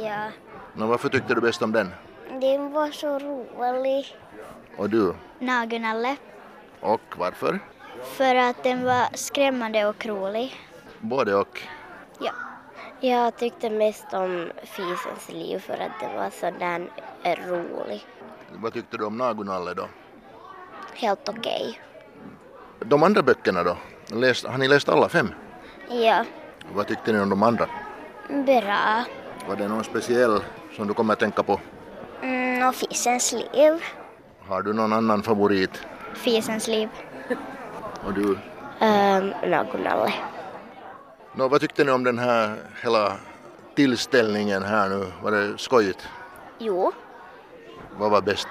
Ja. 0.03 0.29
Men 0.73 0.87
varför 0.87 1.09
tyckte 1.09 1.33
du 1.33 1.41
bäst 1.41 1.61
om 1.61 1.71
den? 1.71 1.89
Den 2.41 2.71
var 2.71 2.91
så 2.91 3.19
rolig. 3.19 4.05
Och 4.77 4.89
du? 4.89 5.13
Nagunalle. 5.39 6.15
Och 6.81 7.01
varför? 7.17 7.59
För 8.17 8.35
att 8.35 8.63
den 8.63 8.83
var 8.83 9.17
skrämmande 9.17 9.85
och 9.85 10.05
rolig. 10.05 10.55
Både 10.99 11.35
och? 11.35 11.59
Ja. 12.19 12.31
Jag 12.99 13.37
tyckte 13.37 13.69
mest 13.69 14.05
om 14.13 14.49
Fisens 14.63 15.29
liv 15.29 15.59
för 15.59 15.73
att 15.73 15.99
det 15.99 16.17
var 16.17 16.29
sådär 16.29 16.89
rolig. 17.47 18.05
Vad 18.53 18.73
tyckte 18.73 18.97
du 18.97 19.05
om 19.05 19.17
Nagunalle 19.17 19.73
då? 19.73 19.87
Helt 20.93 21.29
okej. 21.29 21.79
De 22.79 23.03
andra 23.03 23.21
böckerna 23.21 23.63
då? 23.63 23.77
Läst, 24.07 24.45
har 24.45 24.57
ni 24.57 24.67
läst 24.67 24.89
alla 24.89 25.09
fem? 25.09 25.29
Ja, 25.89 26.25
Vad 26.73 26.87
tyckte 26.87 27.11
ni 27.13 27.19
om 27.19 27.29
de 27.29 27.43
andra? 27.43 27.67
bra. 28.29 29.03
Var 29.47 29.55
det 29.55 29.67
någon 29.67 29.83
speciell 29.83 30.39
som 30.75 30.87
du 30.87 30.93
kommer 30.93 31.13
att 31.13 31.19
tänka 31.19 31.43
på? 31.43 31.59
Mm, 32.21 32.67
och 32.67 32.75
Fisens 32.75 33.31
liv. 33.33 33.83
Har 34.47 34.61
du 34.61 34.73
någon 34.73 34.93
annan 34.93 35.23
favorit? 35.23 35.85
Fisens 36.13 36.67
liv. 36.67 36.89
Och 38.05 38.13
du? 38.13 38.37
Um, 38.85 39.33
Nagunalle. 39.49 40.13
Nå, 41.37 41.47
vad 41.47 41.61
tyckte 41.61 41.83
ni 41.83 41.91
om 41.91 42.03
den 42.03 42.19
här 42.19 42.55
hela 42.83 43.17
tillställningen 43.75 44.63
här 44.63 44.89
nu? 44.89 45.05
Var 45.23 45.31
det 45.31 45.57
skojigt? 45.57 46.07
Jo, 46.59 46.91
Vad 47.97 48.11
var 48.11 48.21
bäst? 48.21 48.47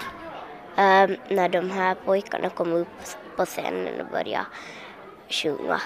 um, 0.76 1.17
när 1.37 1.49
de 1.49 1.71
här 1.71 1.95
pojkarna 1.95 2.49
kom 2.50 2.73
upp 2.73 2.88
på 3.37 3.45
scenen 3.47 4.00
och 4.00 4.07
började 4.12 4.47
sjunga. 5.29 5.81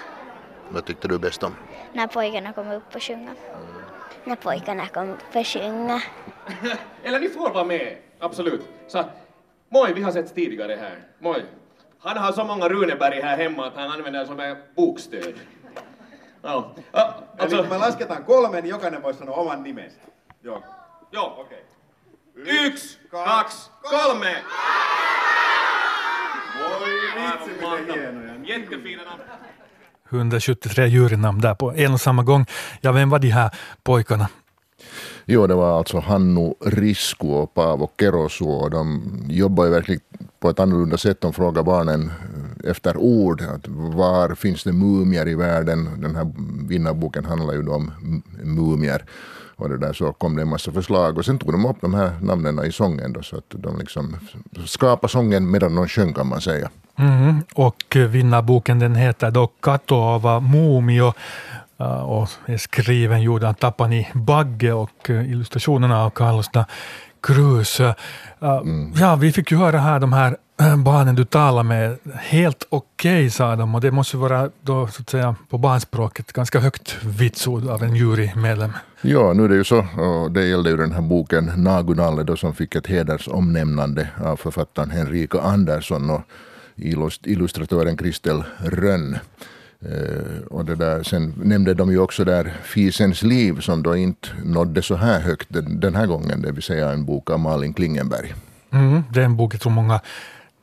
Vad 0.68 0.84
tyckte 0.84 1.08
du 1.08 1.18
bäst 1.18 1.42
om? 1.42 1.54
När 1.92 2.06
pojkarna 2.06 2.52
kom 2.52 2.70
upp 2.70 2.94
och 2.94 3.02
sjunga. 3.02 3.30
När 4.24 4.36
pojkarna 4.36 4.86
kom 4.86 5.10
upp 5.10 5.36
och 5.36 5.46
sjunga. 5.46 6.02
Eller 7.04 7.20
ni 7.20 7.28
får 7.28 7.50
vara 7.50 7.64
med, 7.64 7.96
absolut. 8.18 8.62
Så, 8.88 9.04
Moj, 9.68 9.92
vi 9.94 10.02
har 10.02 10.12
sett 10.12 10.34
tidigare 10.34 10.74
här. 10.80 10.98
Moj. 11.18 11.44
Han 12.00 12.16
har 12.16 12.32
så 12.32 12.44
många 12.44 12.68
Runeberg 12.68 13.20
här 13.20 13.36
hemma 13.36 13.66
att 13.66 13.76
han 13.76 13.90
använder 13.90 14.24
som 14.24 14.40
en 14.40 14.56
bokstöd. 14.76 15.34
Ja. 16.42 16.74
Ja, 16.92 17.14
Eli 17.18 17.24
alltså, 17.38 17.56
kun 17.56 17.68
me 17.68 17.78
lasketaan 17.78 18.24
kolme, 18.24 18.60
niin 18.60 18.70
jokainen 18.70 19.02
voi 19.02 19.14
sanoa 19.14 19.36
oman 19.36 19.62
nimensä. 19.62 20.00
Joo. 20.42 20.62
joo. 21.12 21.40
Okei. 21.40 21.64
Yksi, 22.34 22.98
kaksi, 23.10 23.70
kolme! 23.90 24.44
Voi 26.58 26.90
vitsi, 27.14 27.50
miten 27.50 27.94
hienoja. 27.94 28.34
Jättefina 28.42 29.04
namn. 29.04 29.22
173 30.12 30.86
jurynamn 30.86 31.40
där 31.40 31.54
på 31.54 31.72
en 31.72 31.92
och 31.92 32.00
samma 32.00 32.22
gång. 32.22 32.46
Ja, 32.80 32.92
vem 32.92 33.10
var 33.10 33.18
de 33.18 33.30
här 33.30 33.50
pojkarna? 33.84 34.28
Jo, 35.26 35.46
det 35.46 35.54
var 35.54 35.78
alltså 35.78 36.00
Hannu 36.00 36.54
Risku 36.60 37.26
och 37.26 37.54
Paavo 37.54 37.90
Kerosu 38.00 38.44
och 38.44 38.70
de 38.70 39.02
jobbar 39.28 39.64
ju 39.64 39.70
verkligen 39.70 40.00
på 40.40 40.50
ett 40.50 40.60
annorlunda 40.60 40.96
sätt. 40.96 41.20
De 41.20 41.32
frågar 41.32 41.62
barnen 41.62 42.12
efter 42.64 42.96
ord. 42.96 43.42
Att 43.42 43.68
var 43.68 44.34
finns 44.34 44.64
det 44.64 44.72
mumier 44.72 45.28
i 45.28 45.34
världen? 45.34 46.00
Den 46.00 46.16
här 46.16 46.32
vinnarboken 46.68 47.24
handlar 47.24 47.54
ju 47.54 47.62
då 47.62 47.72
om 47.72 47.92
mumier. 48.42 49.04
Och 49.56 49.68
det 49.68 49.78
där 49.78 49.92
så 49.92 50.12
kom 50.12 50.36
det 50.36 50.42
en 50.42 50.48
massa 50.48 50.72
förslag 50.72 51.18
och 51.18 51.24
sen 51.24 51.38
tog 51.38 51.52
de 51.52 51.66
upp 51.66 51.76
de 51.80 51.94
här 51.94 52.10
namnen 52.22 52.64
i 52.64 52.72
sången 52.72 53.12
då, 53.12 53.22
så 53.22 53.36
att 53.36 53.44
de 53.48 53.78
liksom 53.78 54.16
skapade 54.66 55.10
sången 55.10 55.50
medan 55.50 55.74
de 55.74 55.88
sjöng 55.88 56.14
kan 56.14 56.26
man 56.26 56.40
säga. 56.40 56.70
Mm. 56.98 57.42
Och 57.54 57.96
vinnarboken 57.96 58.78
den 58.78 58.94
heter 58.94 59.30
då 59.30 59.46
Katoava 59.46 60.40
Mumio 60.40 61.12
eh, 61.78 62.02
och 62.02 62.28
är 62.46 62.56
skriven 62.56 63.22
gjord 63.22 63.44
av 63.44 63.52
Tapani 63.52 64.08
Bagge 64.14 64.72
och 64.72 65.10
eh, 65.10 65.30
illustrationerna 65.30 66.04
av 66.04 66.10
Carlos 66.10 66.48
da 66.52 66.64
Cruz. 67.22 67.80
Ja, 69.00 69.16
vi 69.16 69.32
fick 69.32 69.50
ju 69.50 69.56
höra 69.56 69.78
här 69.78 70.00
de 70.00 70.12
här 70.12 70.36
barnen 70.84 71.14
du 71.14 71.24
talar 71.24 71.62
med. 71.62 71.98
Helt 72.14 72.66
okej 72.68 73.30
sa 73.30 73.56
de 73.56 73.74
och 73.74 73.80
det 73.80 73.90
måste 73.90 74.16
vara 74.16 74.50
då 74.62 74.86
så 74.86 75.02
att 75.02 75.10
säga 75.10 75.34
på 75.48 75.58
barnspråket 75.58 76.32
ganska 76.32 76.60
högt 76.60 76.96
vitsord 77.04 77.68
av 77.68 77.82
en 77.82 77.94
jurymedlem. 77.96 78.72
Ja, 79.00 79.32
nu 79.32 79.44
är 79.44 79.48
det 79.48 79.54
ju 79.54 79.64
så, 79.64 79.78
och 79.78 80.32
det 80.32 80.46
gällde 80.46 80.70
ju 80.70 80.76
den 80.76 80.92
här 80.92 81.02
boken 81.02 81.52
Nagunalle 81.56 82.22
då 82.22 82.36
som 82.36 82.54
fick 82.54 82.74
ett 82.74 82.86
hedersomnämnande 82.86 84.08
av 84.24 84.36
författaren 84.36 84.90
Henrika 84.90 85.40
Andersson 85.40 86.10
och 86.10 86.22
illust- 86.76 87.26
illustratören 87.28 87.96
Kristel 87.96 88.44
Rönn. 88.58 89.18
Eh, 89.80 90.42
och 90.50 90.64
det 90.64 90.74
där, 90.74 91.02
sen 91.02 91.34
nämnde 91.42 91.74
de 91.74 91.90
ju 91.90 91.98
också 91.98 92.24
där 92.24 92.54
Fisens 92.62 93.22
liv 93.22 93.60
som 93.60 93.82
då 93.82 93.96
inte 93.96 94.28
nådde 94.44 94.82
så 94.82 94.96
här 94.96 95.20
högt 95.20 95.46
den, 95.48 95.80
den 95.80 95.94
här 95.94 96.06
gången, 96.06 96.42
det 96.42 96.52
vill 96.52 96.62
säga 96.62 96.90
en 96.90 97.04
bok 97.04 97.30
av 97.30 97.40
Malin 97.40 97.74
Klingenberg. 97.74 98.34
Mm, 98.70 99.02
det 99.12 99.20
är 99.20 99.24
en 99.24 99.36
bok 99.36 99.54
jag 99.54 99.60
tror 99.60 99.72
många 99.72 100.00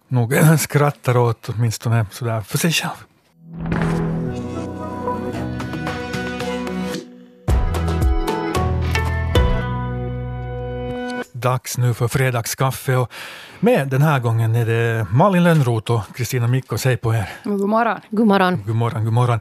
nog 0.07 0.33
skrattar 0.59 1.17
åt, 1.17 1.49
åtminstone 1.49 2.05
sådär 2.11 2.41
för 2.41 2.57
sig 2.57 2.71
själv. 2.71 4.04
Dags 11.45 11.77
nu 11.77 11.93
för 11.93 12.07
fredagskaffe 12.07 12.95
och 12.95 13.11
med 13.59 13.87
den 13.87 14.01
här 14.01 14.19
gången 14.19 14.55
är 14.55 14.65
det 14.65 15.07
Malin 15.11 15.43
Lönnroth 15.43 15.91
och 15.91 16.01
Kristina 16.15 16.47
Mikko. 16.47 16.77
Hej 16.85 16.97
på 16.97 17.13
er! 17.13 17.29
God 17.43 17.69
morgon. 17.69 17.99
God 18.09 18.27
morgon. 18.27 18.63
God 18.65 18.75
morgon, 18.75 19.05
god 19.05 19.13
morgon. 19.13 19.39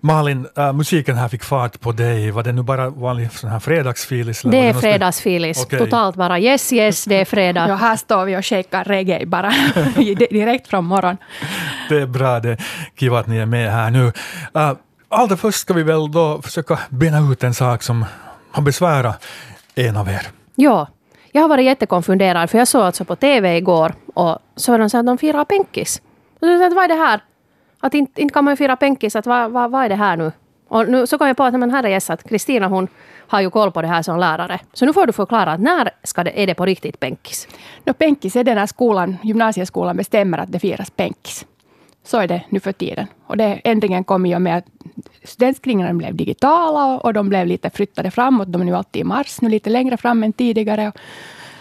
Malin, 0.00 0.46
äh, 0.56 0.72
musiken 0.72 1.16
här 1.16 1.28
fick 1.28 1.44
fart 1.44 1.80
på 1.80 1.92
dig. 1.92 2.30
Var 2.30 2.42
det 2.42 2.52
nu 2.52 2.62
bara 2.62 2.90
vanlig 2.90 3.32
sån 3.32 3.50
här 3.50 3.58
fredagsfilis? 3.58 4.42
Det 4.42 4.68
är 4.68 4.74
fredagsfilis. 4.74 5.64
Okej. 5.64 5.78
Totalt 5.78 6.16
bara 6.16 6.38
yes, 6.38 6.72
yes, 6.72 7.04
det 7.04 7.14
är 7.14 7.24
fredag. 7.24 7.68
Ja, 7.68 7.74
här 7.74 7.96
står 7.96 8.24
vi 8.24 8.36
och 8.36 8.46
shakar 8.46 8.84
reggae 8.84 9.26
bara 9.26 9.52
direkt 10.30 10.68
från 10.68 10.84
morgon. 10.84 11.16
Det 11.88 12.00
är 12.00 12.06
bra, 12.06 12.40
det 12.40 12.58
kiva 12.98 13.18
att 13.18 13.26
ni 13.26 13.36
är 13.36 13.46
med 13.46 13.72
här 13.72 13.90
nu. 13.90 14.04
Uh, 14.04 14.72
allra 15.08 15.36
först 15.36 15.58
ska 15.58 15.74
vi 15.74 15.82
väl 15.82 16.12
då 16.12 16.42
försöka 16.42 16.78
bena 16.88 17.32
ut 17.32 17.44
en 17.44 17.54
sak 17.54 17.82
som 17.82 18.04
har 18.50 18.62
besvärat 18.62 19.24
en 19.74 19.96
av 19.96 20.08
er. 20.08 20.26
Ja, 20.54 20.88
jag 21.34 21.42
har 21.42 21.48
varit 21.48 21.64
jättekonfunderad 21.64 22.50
för 22.50 22.58
jag 22.58 22.68
såg 22.68 22.82
alltså 22.82 23.04
på 23.04 23.16
TV 23.16 23.56
igår 23.56 23.94
och 24.14 24.38
så 24.56 24.72
var 24.72 24.78
de 24.78 24.90
så 24.90 24.98
att 24.98 25.06
de 25.06 25.18
firar 25.18 25.44
penkis. 25.44 26.02
Och 26.34 26.46
så 26.46 26.74
vad 26.74 26.84
är 26.84 26.88
det 26.88 26.94
här? 26.94 27.20
Att 27.80 27.94
inte, 27.94 28.20
inte 28.20 28.34
kan 28.34 28.44
man 28.44 28.52
ju 28.52 28.56
fira 28.56 28.76
penkis, 28.76 29.16
att 29.16 29.26
vad, 29.26 29.50
vad, 29.50 29.70
vad 29.70 29.84
är 29.84 29.88
det 29.88 29.94
här 29.94 30.16
nu? 30.16 30.32
Och 30.68 30.88
nu 30.88 31.06
så 31.06 31.18
kom 31.18 31.26
jag 31.26 31.36
på 31.36 31.44
att 31.44 31.54
men 31.54 31.70
herrejes, 31.70 32.10
att 32.10 32.28
Kristina 32.28 32.68
hon 32.68 32.88
har 33.18 33.40
ju 33.40 33.50
koll 33.50 33.72
på 33.72 33.82
det 33.82 33.88
här 33.88 34.02
som 34.02 34.20
lärare. 34.20 34.60
Så 34.72 34.86
nu 34.86 34.92
får 34.92 35.06
du 35.06 35.12
förklara, 35.12 35.52
att 35.52 35.60
när 35.60 35.90
ska 36.02 36.24
det, 36.24 36.42
är 36.42 36.46
det 36.46 36.54
på 36.54 36.66
riktigt 36.66 37.00
penkis? 37.00 37.48
No, 37.84 37.92
penkis 37.92 38.36
är 38.36 38.44
det 38.44 38.54
när 38.54 38.66
skolan, 38.66 39.16
gymnasieskolan 39.22 39.96
bestämmer 39.96 40.38
att 40.38 40.52
det 40.52 40.58
firas 40.58 40.90
penkis. 40.90 41.46
Så 42.04 42.18
är 42.18 42.28
det 42.28 42.42
nu 42.48 42.60
för 42.60 42.72
tiden. 42.72 43.06
Och 43.26 43.36
det, 43.36 43.60
ändringen 43.64 44.04
kom 44.04 44.26
i 44.26 44.36
och 44.36 44.42
med 44.42 44.56
att 44.56 44.64
studentskrivningarna 45.22 45.94
blev 45.94 46.14
digitala 46.14 46.98
och, 46.98 47.12
de 47.12 47.28
blev 47.28 47.46
lite 47.46 47.70
flyttade 47.70 48.10
framåt. 48.10 48.52
De 48.52 48.60
är 48.60 48.64
nu 48.64 48.76
alltid 48.76 49.00
i 49.00 49.04
mars, 49.04 49.40
nu 49.40 49.48
lite 49.48 49.70
längre 49.70 49.96
fram 49.96 50.22
än 50.22 50.32
tidigare. 50.32 50.92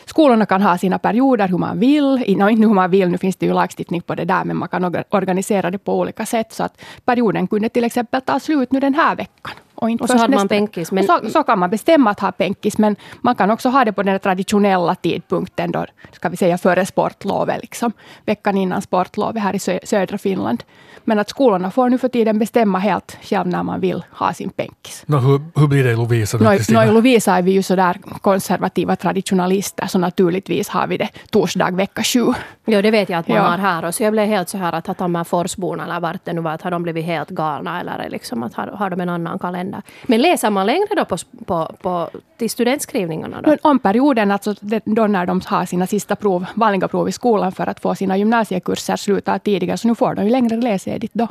Skolorna 0.05 0.45
kan 0.45 0.61
ha 0.61 0.77
sina 0.77 0.99
perioder 0.99 1.47
hur 1.47 1.57
man 1.57 1.79
vill. 1.79 2.35
No, 2.37 2.49
inte 2.49 2.67
hur 2.67 2.73
man 2.73 2.91
vill, 2.91 3.09
nu 3.09 3.17
finns 3.17 3.35
det 3.35 3.45
ju 3.45 3.53
lagstiftning 3.53 4.01
på 4.01 4.15
det 4.15 4.25
där, 4.25 4.43
men 4.45 4.57
man 4.57 4.69
kan 4.69 5.03
organisera 5.09 5.71
det 5.71 5.77
på 5.77 5.99
olika 5.99 6.25
sätt. 6.25 6.53
Så 6.53 6.63
att 6.63 6.81
perioden 7.05 7.47
kunde 7.47 7.69
till 7.69 7.83
exempel 7.83 8.21
ta 8.21 8.39
slut 8.39 8.71
nu 8.71 8.79
den 8.79 8.93
här 8.93 9.15
veckan. 9.15 9.53
Och, 9.83 9.89
inte 9.89 10.03
Och 10.03 10.09
så 10.09 10.17
hade 10.17 10.35
man 10.35 10.47
penkis, 10.47 10.91
men- 10.91 11.03
så, 11.03 11.19
så 11.29 11.43
kan 11.43 11.59
man 11.59 11.69
bestämma 11.69 12.09
att 12.11 12.19
ha 12.19 12.31
penkis, 12.31 12.77
men 12.77 12.95
man 13.21 13.35
kan 13.35 13.51
också 13.51 13.69
ha 13.69 13.85
det 13.85 13.93
på 13.93 14.03
den 14.03 14.19
traditionella 14.19 14.95
tidpunkten, 14.95 15.71
då, 15.71 15.85
ska 16.11 16.29
vi 16.29 16.37
säga 16.37 16.57
före 16.57 16.85
sportlovet, 16.85 17.61
liksom. 17.61 17.91
veckan 18.25 18.57
innan 18.57 18.81
sportlovet 18.81 19.43
här 19.43 19.53
i 19.55 19.57
sö- 19.57 19.85
södra 19.85 20.17
Finland. 20.17 20.63
Men 21.05 21.19
att 21.19 21.29
skolorna 21.29 21.71
får 21.71 21.89
nu 21.89 21.97
för 21.97 22.07
tiden 22.07 22.39
bestämma 22.39 22.79
helt 22.79 23.17
själv 23.21 23.47
när 23.47 23.63
man 23.63 23.79
vill 23.79 24.03
ha 24.11 24.33
sin 24.33 24.49
penkis. 24.49 25.03
Nå, 25.05 25.17
hur, 25.17 25.41
hur 25.55 25.67
blir 25.67 25.83
det 25.83 25.91
i 25.91 25.95
Lovisa? 25.95 26.37
Då, 26.37 26.45
Kristina? 26.45 26.83
nå, 26.85 26.91
i 26.91 26.93
Lovisa 26.93 27.37
är 27.37 27.41
vi 27.41 27.51
ju 27.51 27.63
sådär 27.63 27.97
konservativa 28.21 28.95
traditionalister, 28.95 29.87
så 29.87 29.97
naturligtvis 29.99 30.69
har 30.69 30.87
vi 30.87 30.97
det 30.97 31.09
torsdag 31.31 31.71
vecka 31.71 32.03
sju. 32.03 32.25
Ja, 32.65 32.81
det 32.81 32.91
vet 32.91 33.09
jag 33.09 33.19
att 33.19 33.27
man 33.27 33.37
Ja. 33.37 33.43
har 33.43 33.57
här. 33.57 33.85
Och 33.85 33.95
så 33.95 34.03
jag 34.03 34.11
blev 34.13 34.25
helt 34.27 34.49
så 34.49 34.57
här 34.57 34.73
att 34.73 34.87
har 34.87 34.95
de 34.97 35.15
här 35.15 35.23
Forsborna 35.23 35.83
eller 35.83 35.99
vart 35.99 36.25
det 36.25 36.33
nu 36.33 36.41
var, 36.41 36.51
att 36.51 36.61
har 36.61 36.71
de 36.71 36.83
blivit 36.83 37.05
helt 37.05 37.29
galna 37.29 37.79
eller 37.79 38.09
liksom 38.09 38.43
att 38.43 38.53
har, 38.53 38.67
har 38.67 38.89
de 38.89 39.01
en 39.01 39.09
annan 39.09 39.39
kalender? 39.39 39.72
Men 40.03 40.21
läser 40.21 40.49
man 40.49 40.65
längre 40.65 40.95
då 40.95 41.05
på, 41.05 41.17
på, 41.45 41.75
på, 41.81 42.09
till 42.37 42.49
studentskrivningarna 42.49 43.41
då? 43.41 43.49
Men 43.49 43.57
om 43.61 43.79
perioden, 43.79 44.31
alltså 44.31 44.55
då 44.85 45.07
när 45.07 45.25
de 45.25 45.41
har 45.45 45.65
sina 45.65 45.87
sista 45.87 46.15
prov, 46.15 46.45
vanliga 46.55 46.87
prov 46.87 47.09
i 47.09 47.11
skolan 47.11 47.51
för 47.51 47.69
att 47.69 47.79
få 47.79 47.95
sina 47.95 48.17
gymnasiekurser 48.17 48.95
slutar 48.95 49.39
tidigare, 49.39 49.77
så 49.77 49.87
nu 49.87 49.95
får 49.95 50.15
de 50.15 50.25
ju 50.25 50.31
längre 50.31 50.57
läsledigt 50.57 51.13
då. 51.13 51.27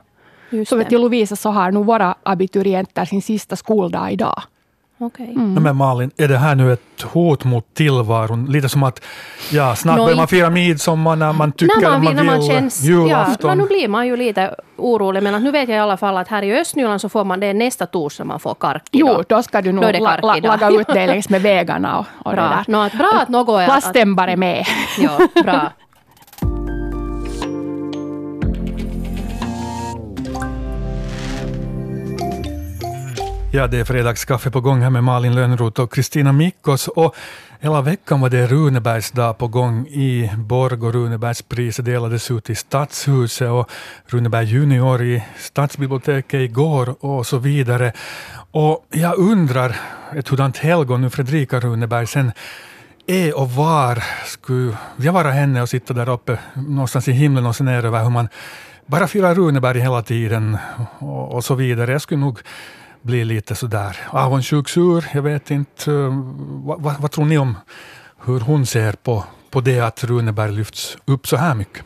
Just 0.50 0.70
Så 0.70 0.76
vet 0.76 0.88
till 0.88 1.00
Lovisa 1.00 1.37
så 1.37 1.50
har 1.50 1.70
nog 1.70 1.87
våra 1.87 2.14
abiturienter 2.22 3.04
sin 3.04 3.22
sista 3.22 3.56
skoldag 3.56 4.12
idag. 4.12 4.42
Okej. 5.04 5.32
Nå, 5.35 5.61
Men 5.61 5.76
Malin, 5.76 6.11
är 6.16 6.28
det 6.28 6.38
här 6.38 6.54
nu 6.54 6.73
ett 6.73 7.02
hot 7.02 7.44
mot 7.44 7.75
tillvaron? 7.75 8.47
Lite 8.47 8.68
som 8.68 8.82
att 8.82 9.04
ja, 9.52 9.76
snart 9.76 9.97
Nå, 9.97 10.04
börjar 10.04 10.16
man 10.16 10.28
fira 10.28 10.50
midsommar 10.50 11.16
när 11.16 11.32
man 11.32 11.52
tycker 11.52 11.80
när 11.80 11.90
man, 11.90 11.92
man 11.92 12.00
vill, 12.00 12.16
vill. 12.16 12.26
när 12.26 12.37
man 12.38 12.42
känns... 12.42 12.82
julafton. 12.82 13.37
Ja, 13.40 13.47
men 13.49 13.59
nu 13.59 13.66
blir 13.66 13.88
man 13.88 14.06
ju 14.06 14.16
lite 14.16 14.54
orolig. 14.76 15.23
Men 15.23 15.35
att 15.35 15.42
nu 15.42 15.50
vet 15.50 15.68
jag 15.68 15.76
i 15.76 15.80
alla 15.80 15.97
fall 15.97 16.16
att 16.16 16.28
här 16.28 16.42
i 16.42 16.61
Östnyland 16.61 17.00
så 17.00 17.09
får 17.09 17.25
man 17.25 17.40
det 17.40 17.52
nästa 17.52 17.87
torsdag 17.87 18.25
man 18.25 18.40
får 18.40 18.54
kark 18.54 18.82
Jo, 18.90 19.23
då 19.28 19.42
ska 19.42 19.62
du 19.62 19.73
nog 19.73 19.85
det 19.85 20.00
la, 20.00 20.16
la, 20.16 20.37
laga 20.37 20.71
ut 20.71 20.87
det 20.87 21.06
längs 21.06 21.28
med 21.28 21.42
vägarna 21.42 21.99
och, 22.18 22.26
och 22.26 22.30
det 22.30 22.37
Bra. 22.37 22.49
där. 22.49 22.64
Nå, 22.68 22.80
att 22.80 22.99
bra 22.99 23.18
att 23.23 23.28
något 23.28 23.61
är... 23.61 23.64
Plasten 23.64 24.14
bara 24.14 24.37
med. 24.37 24.66
Ja, 24.99 25.42
bra. 25.42 25.71
Ja, 33.54 33.66
det 33.66 33.78
är 33.78 33.85
fredagskaffe 33.85 34.50
på 34.50 34.61
gång 34.61 34.80
här 34.80 34.90
med 34.90 35.04
Malin 35.04 35.35
Lönnroth 35.35 35.80
och 35.80 35.92
Kristina 35.92 36.32
Mikkos. 36.32 36.88
Och 36.88 37.16
hela 37.61 37.82
veckan 37.82 38.21
var 38.21 38.30
det 38.30 38.47
Runebergsdag 38.47 39.38
på 39.38 39.49
gång 39.49 39.87
i 39.87 40.30
Borg 40.37 40.80
och 40.80 40.92
Runebergspriset 40.92 41.85
delades 41.85 42.30
ut 42.30 42.50
i 42.50 42.54
Stadshuset 42.54 43.50
och 43.50 43.71
Runeberg 44.06 44.47
junior 44.47 45.02
i 45.02 45.25
Stadsbiblioteket 45.38 46.40
igår 46.40 47.04
och 47.04 47.26
så 47.26 47.38
vidare. 47.38 47.92
Och 48.50 48.87
jag 48.90 49.18
undrar 49.18 49.76
ett 50.16 50.28
hurdant 50.28 50.59
helgon 50.59 51.00
nu 51.00 51.11
Fredrika 51.11 51.61
Runeberg 51.61 52.06
sen 52.06 52.32
är 53.06 53.38
och 53.38 53.50
var 53.50 54.02
skulle 54.26 54.76
jag 54.97 55.12
vara 55.12 55.30
henne 55.30 55.62
och 55.62 55.68
sitta 55.68 55.94
där 55.94 56.09
uppe 56.09 56.38
någonstans 56.54 57.09
i 57.09 57.12
himlen 57.12 57.47
och 57.47 57.56
se 57.56 57.64
ner 57.64 57.85
över 57.85 58.02
hur 58.02 58.11
man 58.11 58.28
bara 58.87 59.06
firar 59.06 59.35
Runeberg 59.35 59.80
hela 59.80 60.02
tiden 60.02 60.59
och, 60.99 61.35
och 61.35 61.44
så 61.44 61.54
vidare. 61.54 61.92
Jag 61.92 62.02
skulle 62.02 62.21
nog 62.21 62.40
bli 63.02 63.25
lite 63.25 63.54
sådär 63.54 63.97
avundsjuk, 64.11 64.68
sur. 64.68 65.04
Jag 65.14 65.23
vet 65.23 65.50
inte. 65.50 65.90
Vad, 66.64 66.82
vad, 66.82 67.00
vad, 67.00 67.11
tror 67.11 67.25
ni 67.25 67.38
om 67.38 67.56
hur 68.25 68.40
hon 68.40 68.66
ser 68.66 68.92
på, 68.92 69.25
på 69.50 69.61
det 69.61 69.80
att 69.80 70.04
Runeberg 70.04 70.52
lyfts 70.52 70.97
upp 71.04 71.26
så 71.26 71.37
här 71.37 71.54
mycket? 71.54 71.85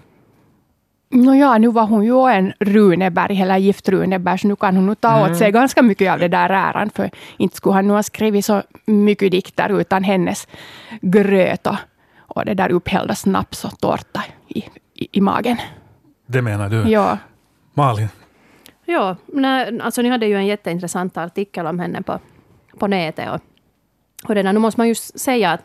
Nåja, 1.10 1.58
nu 1.58 1.68
var 1.68 1.86
hon 1.86 2.04
ju 2.04 2.28
en 2.28 2.52
Runeberg, 2.60 3.42
eller 3.42 3.56
gift 3.56 3.88
Runeberg, 3.88 4.38
så 4.38 4.48
nu 4.48 4.56
kan 4.56 4.76
hon 4.76 4.86
nog 4.86 5.00
ta 5.00 5.16
mm. 5.16 5.30
åt 5.30 5.38
sig 5.38 5.52
ganska 5.52 5.82
mycket 5.82 6.12
av 6.12 6.18
det 6.18 6.28
där 6.28 6.50
äran, 6.50 6.90
för 6.90 7.10
inte 7.36 7.56
skulle 7.56 7.74
han 7.74 7.86
nu 7.86 7.92
ha 7.92 8.02
skrivit 8.02 8.44
så 8.44 8.62
mycket 8.86 9.30
dikter 9.30 9.80
utan 9.80 10.04
hennes 10.04 10.48
gröt 11.00 11.66
och, 11.66 11.76
och 12.18 12.44
det 12.44 12.54
där 12.54 12.70
upphällda 12.70 13.14
snaps 13.14 13.64
och 13.64 13.80
tårta 13.80 14.24
i, 14.48 14.58
i, 14.94 15.08
i 15.12 15.20
magen. 15.20 15.56
Det 16.26 16.42
menar 16.42 16.68
du? 16.68 16.90
Ja. 16.90 17.18
Malin? 17.74 18.08
Ja, 18.88 19.16
nej, 19.26 19.80
alltså 19.80 20.02
ni 20.02 20.08
hade 20.08 20.26
ju 20.26 20.34
en 20.34 20.46
jätteintressant 20.46 21.16
artikel 21.16 21.66
om 21.66 21.78
henne 21.78 22.02
på, 22.02 22.18
på 22.78 22.86
nätet. 22.86 23.28
Och, 23.30 23.40
och 24.28 24.34
det 24.34 24.42
där, 24.42 24.52
nu 24.52 24.58
måste 24.58 24.80
man 24.80 24.88
ju 24.88 24.94
säga 24.94 25.50
att, 25.50 25.60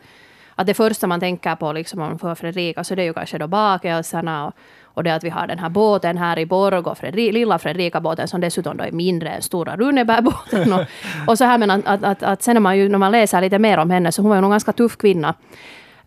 att 0.54 0.66
det 0.66 0.74
första 0.74 1.06
man 1.06 1.20
tänker 1.20 1.56
på 1.56 1.72
liksom 1.72 2.18
för 2.18 2.34
Fredrika, 2.34 2.84
så 2.84 2.94
det 2.94 3.02
är 3.02 3.06
ju 3.06 3.12
kanske 3.12 3.38
då 3.38 3.46
bakelserna 3.46 4.46
och, 4.46 4.52
och 4.82 5.04
det 5.04 5.14
att 5.14 5.24
vi 5.24 5.30
har 5.30 5.46
den 5.46 5.58
här 5.58 5.68
båten 5.68 6.18
här 6.18 6.38
i 6.38 6.46
Borg, 6.46 6.78
och 6.78 6.98
Fredri, 6.98 7.32
lilla 7.32 7.58
Fredrika-båten 7.58 8.28
som 8.28 8.40
dessutom 8.40 8.76
då 8.76 8.84
är 8.84 8.92
mindre 8.92 9.28
än 9.28 9.42
stora 9.42 9.76
Runebergbåten. 9.76 10.72
Och, 10.72 10.80
och 11.26 11.38
så 11.38 11.44
här, 11.44 11.58
men 11.58 11.70
att, 11.70 11.86
att, 11.86 12.04
att, 12.04 12.22
att 12.22 12.42
sen 12.42 12.54
när 12.54 12.60
man, 12.60 12.78
ju, 12.78 12.88
när 12.88 12.98
man 12.98 13.12
läser 13.12 13.40
lite 13.40 13.58
mer 13.58 13.78
om 13.78 13.90
henne, 13.90 14.12
så 14.12 14.22
hon 14.22 14.28
var 14.28 14.36
ju 14.36 14.44
en 14.44 14.50
ganska 14.50 14.72
tuff 14.72 14.96
kvinna. 14.96 15.34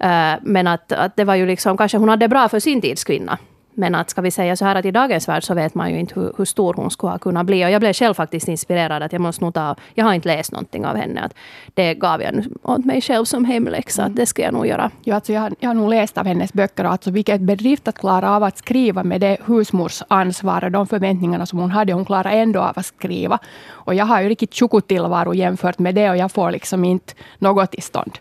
Uh, 0.03 0.36
men 0.41 0.67
att, 0.67 0.91
att 0.91 1.15
det 1.15 1.24
var 1.24 1.36
ju 1.36 1.45
liksom, 1.45 1.77
kanske 1.77 1.98
hon 1.98 2.10
hade 2.10 2.27
bra 2.27 2.50
för 2.50 2.60
sin 2.60 2.81
tids 2.81 3.03
kvinna. 3.03 3.38
Men 3.75 3.96
att 3.96 4.10
ska 4.10 4.22
vi 4.22 4.32
säga 4.32 4.55
så 4.55 4.65
här 4.65 4.75
att 4.75 4.86
i 4.86 4.91
dagens 4.91 5.27
värld 5.27 5.44
så 5.44 5.53
vet 5.53 5.75
man 5.75 5.91
ju 5.91 6.00
inte 6.00 6.20
hur, 6.20 6.34
hur, 6.38 6.46
stor 6.46 6.74
hon 6.74 6.91
skulle 6.91 7.12
ha 7.12 7.17
kunnat 7.17 7.46
bli. 7.46 7.65
Och 7.65 7.70
jag 7.70 7.82
blev 7.82 7.94
själv 7.94 8.13
faktiskt 8.13 8.48
inspirerad 8.48 9.03
att 9.03 9.13
jag 9.13 9.22
måste 9.22 9.44
nog 9.44 9.53
ta, 9.53 9.75
jag 9.94 10.05
har 10.05 10.13
inte 10.13 10.27
läst 10.27 10.51
någonting 10.51 10.86
av 10.86 10.96
henne. 10.96 11.22
Att 11.22 11.34
det 11.74 11.94
gav 11.94 12.22
jag 12.22 12.46
åt 12.63 12.86
mig 12.86 13.01
själv 13.01 13.25
som 13.25 13.46
hemläxa, 13.46 14.01
mm. 14.01 14.12
att 14.12 14.17
det 14.17 14.25
ska 14.25 14.41
jag 14.41 14.53
nog 14.53 14.67
göra. 14.67 14.91
Ja, 15.03 15.15
alltså 15.15 15.34
jag, 15.34 15.41
har, 15.41 15.53
jag 15.60 15.70
har 15.70 15.74
nog 15.74 15.89
läst 15.89 16.17
av 16.17 16.25
hennes 16.25 16.53
böcker, 16.53 16.84
alltså 16.84 17.12
vilket 17.12 17.41
bedrift 17.41 17.88
att 17.88 17.98
klara 17.98 18.36
av 18.36 18.44
att 18.44 18.58
skriva 18.58 19.03
med 19.03 19.22
det 19.22 19.38
husmorsansvar 19.46 20.63
och 20.63 20.72
de 20.72 20.88
förväntningarna 20.88 21.46
som 21.46 21.60
hon 21.60 21.72
hade. 21.72 21.94
Hon 21.94 22.05
klarar 22.05 22.32
ändå 22.32 22.60
av 22.60 22.74
att 22.75 22.86
skriva. 22.86 23.39
Och 23.67 23.96
jag 23.96 24.05
har 24.05 24.22
ju 24.22 24.29
riktigt 24.29 24.88
tillvaro 24.88 25.34
jämfört 25.34 25.79
med 25.79 25.96
det 25.96 26.10
och 26.10 26.17
jag 26.17 26.32
får 26.32 26.51
liksom 26.51 26.86
inte 26.86 27.13
något 27.39 27.72
till 27.72 27.84
stånd. 27.84 28.17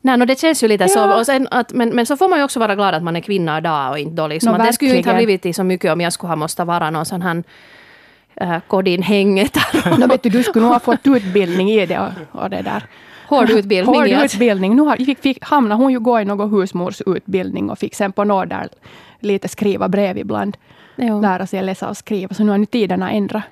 Nej, 0.00 0.16
no, 0.16 0.24
det 0.24 0.40
känns 0.40 0.64
ju 0.64 0.68
lite 0.68 0.84
ja. 0.84 0.88
så. 0.88 1.18
Och 1.18 1.26
sen 1.26 1.48
att, 1.50 1.72
men, 1.72 1.88
men 1.88 2.06
så 2.06 2.16
får 2.16 2.28
man 2.28 2.38
ju 2.38 2.44
också 2.44 2.60
vara 2.60 2.74
glad 2.74 2.94
att 2.94 3.02
man 3.02 3.16
är 3.16 3.20
kvinna 3.20 3.58
idag 3.58 3.90
och 3.90 3.98
inte 3.98 4.14
då 4.22 4.26
liksom. 4.26 4.52
No, 4.52 4.64
det 4.64 4.72
skulle 4.72 4.90
ju 4.90 4.96
inte 4.96 5.10
ha 5.10 5.16
blivit 5.16 5.56
så 5.56 5.64
mycket 5.64 5.92
om 5.92 6.00
jag 6.00 6.12
skulle 6.12 6.28
ha 6.28 6.36
måste 6.36 6.64
vara 6.64 6.90
någon 6.90 7.06
sån 7.06 7.22
här 7.22 7.42
äh, 8.34 8.56
Kodin-hänget. 8.68 9.56
no, 9.98 10.06
vet 10.06 10.22
du, 10.22 10.28
du 10.28 10.42
skulle 10.42 10.64
nog 10.64 10.72
ha 10.72 10.80
fått 10.80 11.06
utbildning 11.06 11.70
i 11.70 11.86
det 11.86 11.98
och, 11.98 12.42
och 12.42 12.50
det 12.50 12.62
där. 12.62 12.82
Hård 13.28 13.50
utbildning. 13.50 13.96
Hård 13.96 14.24
utbildning. 14.24 14.76
Nu 14.76 14.82
har, 14.82 14.96
fick, 14.96 15.18
fick, 15.18 15.44
hamnade 15.44 15.82
hon 15.82 15.92
ju 15.92 16.00
gå 16.00 16.20
i 16.20 16.24
någon 16.24 16.50
husmorsutbildning 16.50 17.70
och 17.70 17.78
fick 17.78 17.94
sen 17.94 18.12
på 18.12 18.24
Nordal 18.24 18.68
lite 19.20 19.48
skriva 19.48 19.88
brev 19.88 20.18
ibland. 20.18 20.56
Jo. 20.96 21.20
Lära 21.20 21.46
sig 21.46 21.62
läsa 21.62 21.88
och 21.88 21.96
skriva. 21.96 22.34
Så 22.34 22.44
nu 22.44 22.50
har 22.50 22.58
nu 22.58 22.66
tiderna 22.66 23.10
ändrat. 23.10 23.42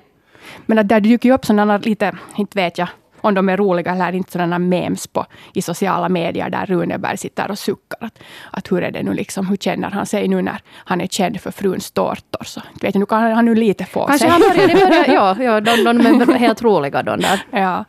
Men 0.65 0.77
att 0.77 0.87
där 0.87 0.99
dyker 0.99 1.29
ju 1.29 1.35
upp 1.35 1.45
sådana 1.45 1.77
lite, 1.77 2.17
inte 2.35 2.59
vet 2.59 2.77
jag, 2.77 2.87
om 3.21 3.33
de 3.33 3.49
är 3.49 3.57
roliga 3.57 3.91
eller 3.91 4.15
inte 4.15 4.31
sådana 4.31 4.59
memes 4.59 5.07
på, 5.07 5.25
i 5.53 5.61
sociala 5.61 6.09
medier 6.09 6.49
där 6.49 6.65
Runeberg 6.65 7.17
sitter 7.17 7.51
och 7.51 7.59
suckar. 7.59 7.97
Att, 8.01 8.19
att 8.51 8.71
hur 8.71 8.83
är 8.83 8.91
det 8.91 9.03
nu 9.03 9.13
liksom, 9.13 9.47
hur 9.47 9.57
känner 9.57 9.89
han 9.89 10.05
sig 10.05 10.27
nu 10.27 10.41
när 10.41 10.59
han 10.75 11.01
är 11.01 11.07
känd 11.07 11.41
för 11.41 11.51
fruns 11.51 11.91
tårtor? 11.91 12.43
Så, 12.43 12.61
vet 12.81 12.93
du, 12.93 12.99
nu 12.99 13.05
kan 13.05 13.31
han 13.31 13.45
nu 13.45 13.55
lite 13.55 13.85
få 13.85 14.07
Kanske 14.07 14.19
sig. 14.19 14.29
han 14.29 14.41
börjar, 14.41 14.67
börjar, 14.67 15.07
ja, 15.13 15.35
ja 15.39 15.61
de, 15.61 15.83
de 15.83 16.29
är 16.29 16.39
helt 16.39 16.61
roliga 16.61 17.03
de 17.03 17.19
där. 17.19 17.41
Ja. 17.51 17.85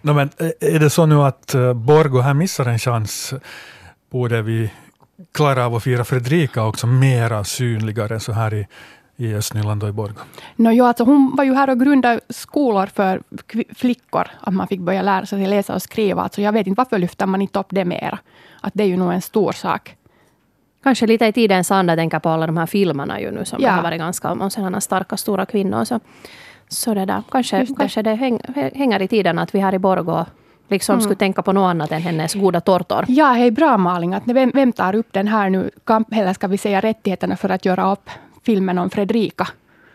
No, 0.00 0.12
men 0.12 0.30
är 0.60 0.78
det 0.78 0.90
så 0.90 1.06
nu 1.06 1.14
att 1.14 1.54
uh, 1.54 1.72
Borgo 1.72 2.20
här 2.20 2.34
missar 2.34 2.66
en 2.66 2.78
chans? 2.78 3.34
Borde 4.10 4.42
vi 4.42 4.70
klara 5.34 5.66
av 5.66 5.74
att 5.74 5.82
fira 5.82 6.04
Fredrika 6.04 6.64
också 6.64 6.86
mera 6.86 7.44
synligare 7.44 8.20
så 8.20 8.32
här 8.32 8.54
i 8.54 8.66
i 9.20 9.34
Östnyland 9.34 9.82
och 9.82 9.88
i 9.88 9.92
Borgå? 9.92 10.20
No, 10.56 10.70
jo, 10.70 10.84
alltså 10.84 11.04
hon 11.04 11.36
var 11.36 11.44
ju 11.44 11.54
här 11.54 11.70
och 11.70 11.80
grundade 11.80 12.20
skolor 12.28 12.86
för 12.86 13.22
flickor, 13.74 14.28
att 14.40 14.54
man 14.54 14.68
fick 14.68 14.80
börja 14.80 15.02
lära 15.02 15.26
sig 15.26 15.46
läsa 15.46 15.74
och 15.74 15.82
skriva. 15.82 16.22
Alltså 16.22 16.40
jag 16.42 16.52
vet 16.52 16.66
inte 16.66 16.78
varför 16.78 16.98
lyfter 16.98 17.26
man 17.26 17.42
inte 17.42 17.58
upp 17.58 17.66
det 17.70 17.84
mera. 17.84 18.18
Att 18.60 18.72
det 18.74 18.82
är 18.82 18.86
ju 18.86 18.96
nog 18.96 19.12
en 19.12 19.22
stor 19.22 19.52
sak. 19.52 19.96
Kanske 20.82 21.06
lite 21.06 21.26
i 21.26 21.32
tidens 21.32 21.70
anda, 21.70 21.96
tänker 21.96 22.18
på 22.18 22.28
alla 22.28 22.46
de 22.46 22.56
här 22.56 22.66
filmerna 22.66 23.20
ju 23.20 23.30
nu 23.30 23.44
som 23.44 23.58
ja. 23.62 23.70
har 23.70 23.82
varit 23.82 23.98
ganska 23.98 24.32
om 24.32 24.50
sådana 24.50 24.80
starka, 24.80 25.16
stora 25.16 25.46
kvinnor. 25.46 25.84
Så, 25.84 26.00
så 26.68 26.94
det 26.94 27.04
där. 27.04 27.22
Kanske, 27.30 27.58
det. 27.58 27.74
kanske 27.78 28.02
det 28.02 28.14
häng, 28.14 28.40
hänger 28.74 29.02
i 29.02 29.08
tiden 29.08 29.38
att 29.38 29.54
vi 29.54 29.58
här 29.58 29.74
i 29.74 29.78
Borgå 29.78 30.26
liksom 30.68 30.92
mm. 30.92 31.00
skulle 31.02 31.16
tänka 31.16 31.42
på 31.42 31.52
något 31.52 31.70
annat 31.70 31.92
än 31.92 32.02
hennes 32.02 32.34
goda 32.34 32.60
tårtor. 32.60 33.04
Ja, 33.08 33.36
är 33.36 33.50
bra 33.50 33.76
Malin. 33.76 34.14
Att 34.14 34.22
vem, 34.26 34.50
vem 34.54 34.72
tar 34.72 34.94
upp 34.94 35.12
den 35.12 35.28
här 35.28 35.50
nu, 35.50 35.70
eller 36.12 36.32
ska 36.32 36.46
vi 36.46 36.58
säga 36.58 36.80
rättigheterna 36.80 37.36
för 37.36 37.48
att 37.48 37.64
göra 37.64 37.92
upp 37.92 38.10
filmen 38.44 38.78
om 38.78 38.90
Fredrika. 38.90 39.48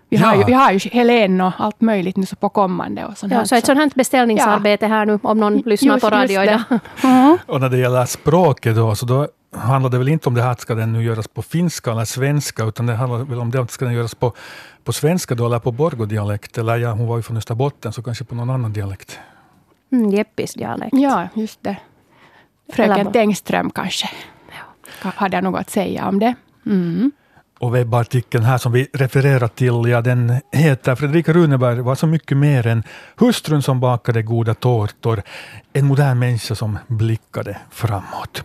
Vi, 0.09 0.17
ja. 0.17 0.27
har 0.27 0.35
ju, 0.35 0.43
vi 0.43 0.53
har 0.53 0.71
ju 0.71 0.79
Helene 0.89 1.43
och 1.43 1.53
allt 1.57 1.81
möjligt 1.81 2.17
nu 2.17 2.25
så 2.25 2.35
på 2.35 2.49
kommande. 2.49 3.05
Och 3.05 3.13
ja, 3.21 3.45
så 3.45 3.55
ett 3.55 3.65
sånt 3.65 3.79
här 3.79 3.91
beställningsarbete 3.95 4.85
ja. 4.85 4.89
här 4.89 5.05
nu 5.05 5.19
om 5.23 5.39
någon 5.39 5.57
lyssnar 5.57 5.93
just, 5.93 6.05
på 6.05 6.09
radio 6.09 6.43
idag. 6.43 6.61
Mm. 7.03 7.37
Och 7.45 7.61
när 7.61 7.69
det 7.69 7.77
gäller 7.77 8.05
språket 8.05 8.75
då, 8.75 8.95
så 8.95 9.05
då 9.05 9.27
handlar 9.55 9.89
det 9.89 9.97
väl 9.97 10.07
inte 10.07 10.29
om 10.29 10.35
det 10.35 10.41
här 10.41 10.55
ska 10.59 10.75
den 10.75 10.93
nu 10.93 11.03
göras 11.03 11.27
på 11.27 11.41
finska 11.41 11.91
eller 11.91 12.05
svenska, 12.05 12.63
utan 12.63 12.85
det 12.85 12.93
handlar 12.93 13.19
väl 13.19 13.39
om 13.39 13.51
det 13.51 13.61
att 13.61 13.71
ska 13.71 13.85
den 13.85 13.93
göras 13.93 14.15
på, 14.15 14.33
på 14.83 14.93
svenska 14.93 15.35
då, 15.35 15.45
eller 15.45 15.59
på 15.59 15.71
borgodialekt. 15.71 16.57
Eller 16.57 16.77
ja, 16.77 16.91
hon 16.91 17.07
var 17.07 17.17
ju 17.17 17.23
från 17.23 17.37
Österbotten, 17.37 17.93
så 17.93 18.03
kanske 18.03 18.23
på 18.23 18.35
någon 18.35 18.49
annan 18.49 18.73
dialekt. 18.73 19.19
Mm, 19.91 20.09
Jeppis 20.09 20.53
dialekt. 20.53 20.91
Ja, 20.91 21.27
just 21.33 21.63
det. 21.63 21.77
Fröken 22.73 23.11
Tengström 23.11 23.69
kanske. 23.69 24.09
Ja. 25.03 25.11
Hade 25.15 25.37
jag 25.37 25.43
något 25.43 25.59
att 25.61 25.69
säga 25.69 26.07
om 26.07 26.19
det. 26.19 26.35
Mm. 26.65 27.11
Och 27.63 27.75
webbartikeln 27.75 28.43
här 28.43 28.57
som 28.57 28.71
vi 28.71 28.87
refererar 28.93 29.47
till, 29.47 29.91
ja, 29.91 30.01
den 30.01 30.41
heter 30.51 30.95
Fredrika 30.95 31.33
Runeberg 31.33 31.81
var 31.81 31.95
så 31.95 32.07
mycket 32.07 32.37
mer 32.37 32.67
än 32.67 32.83
hustrun 33.15 33.61
som 33.61 33.79
bakade 33.79 34.21
goda 34.21 34.53
tårtor, 34.53 35.21
en 35.73 35.85
modern 35.85 36.19
människa 36.19 36.55
som 36.55 36.79
blickade 36.87 37.57
framåt. 37.71 38.43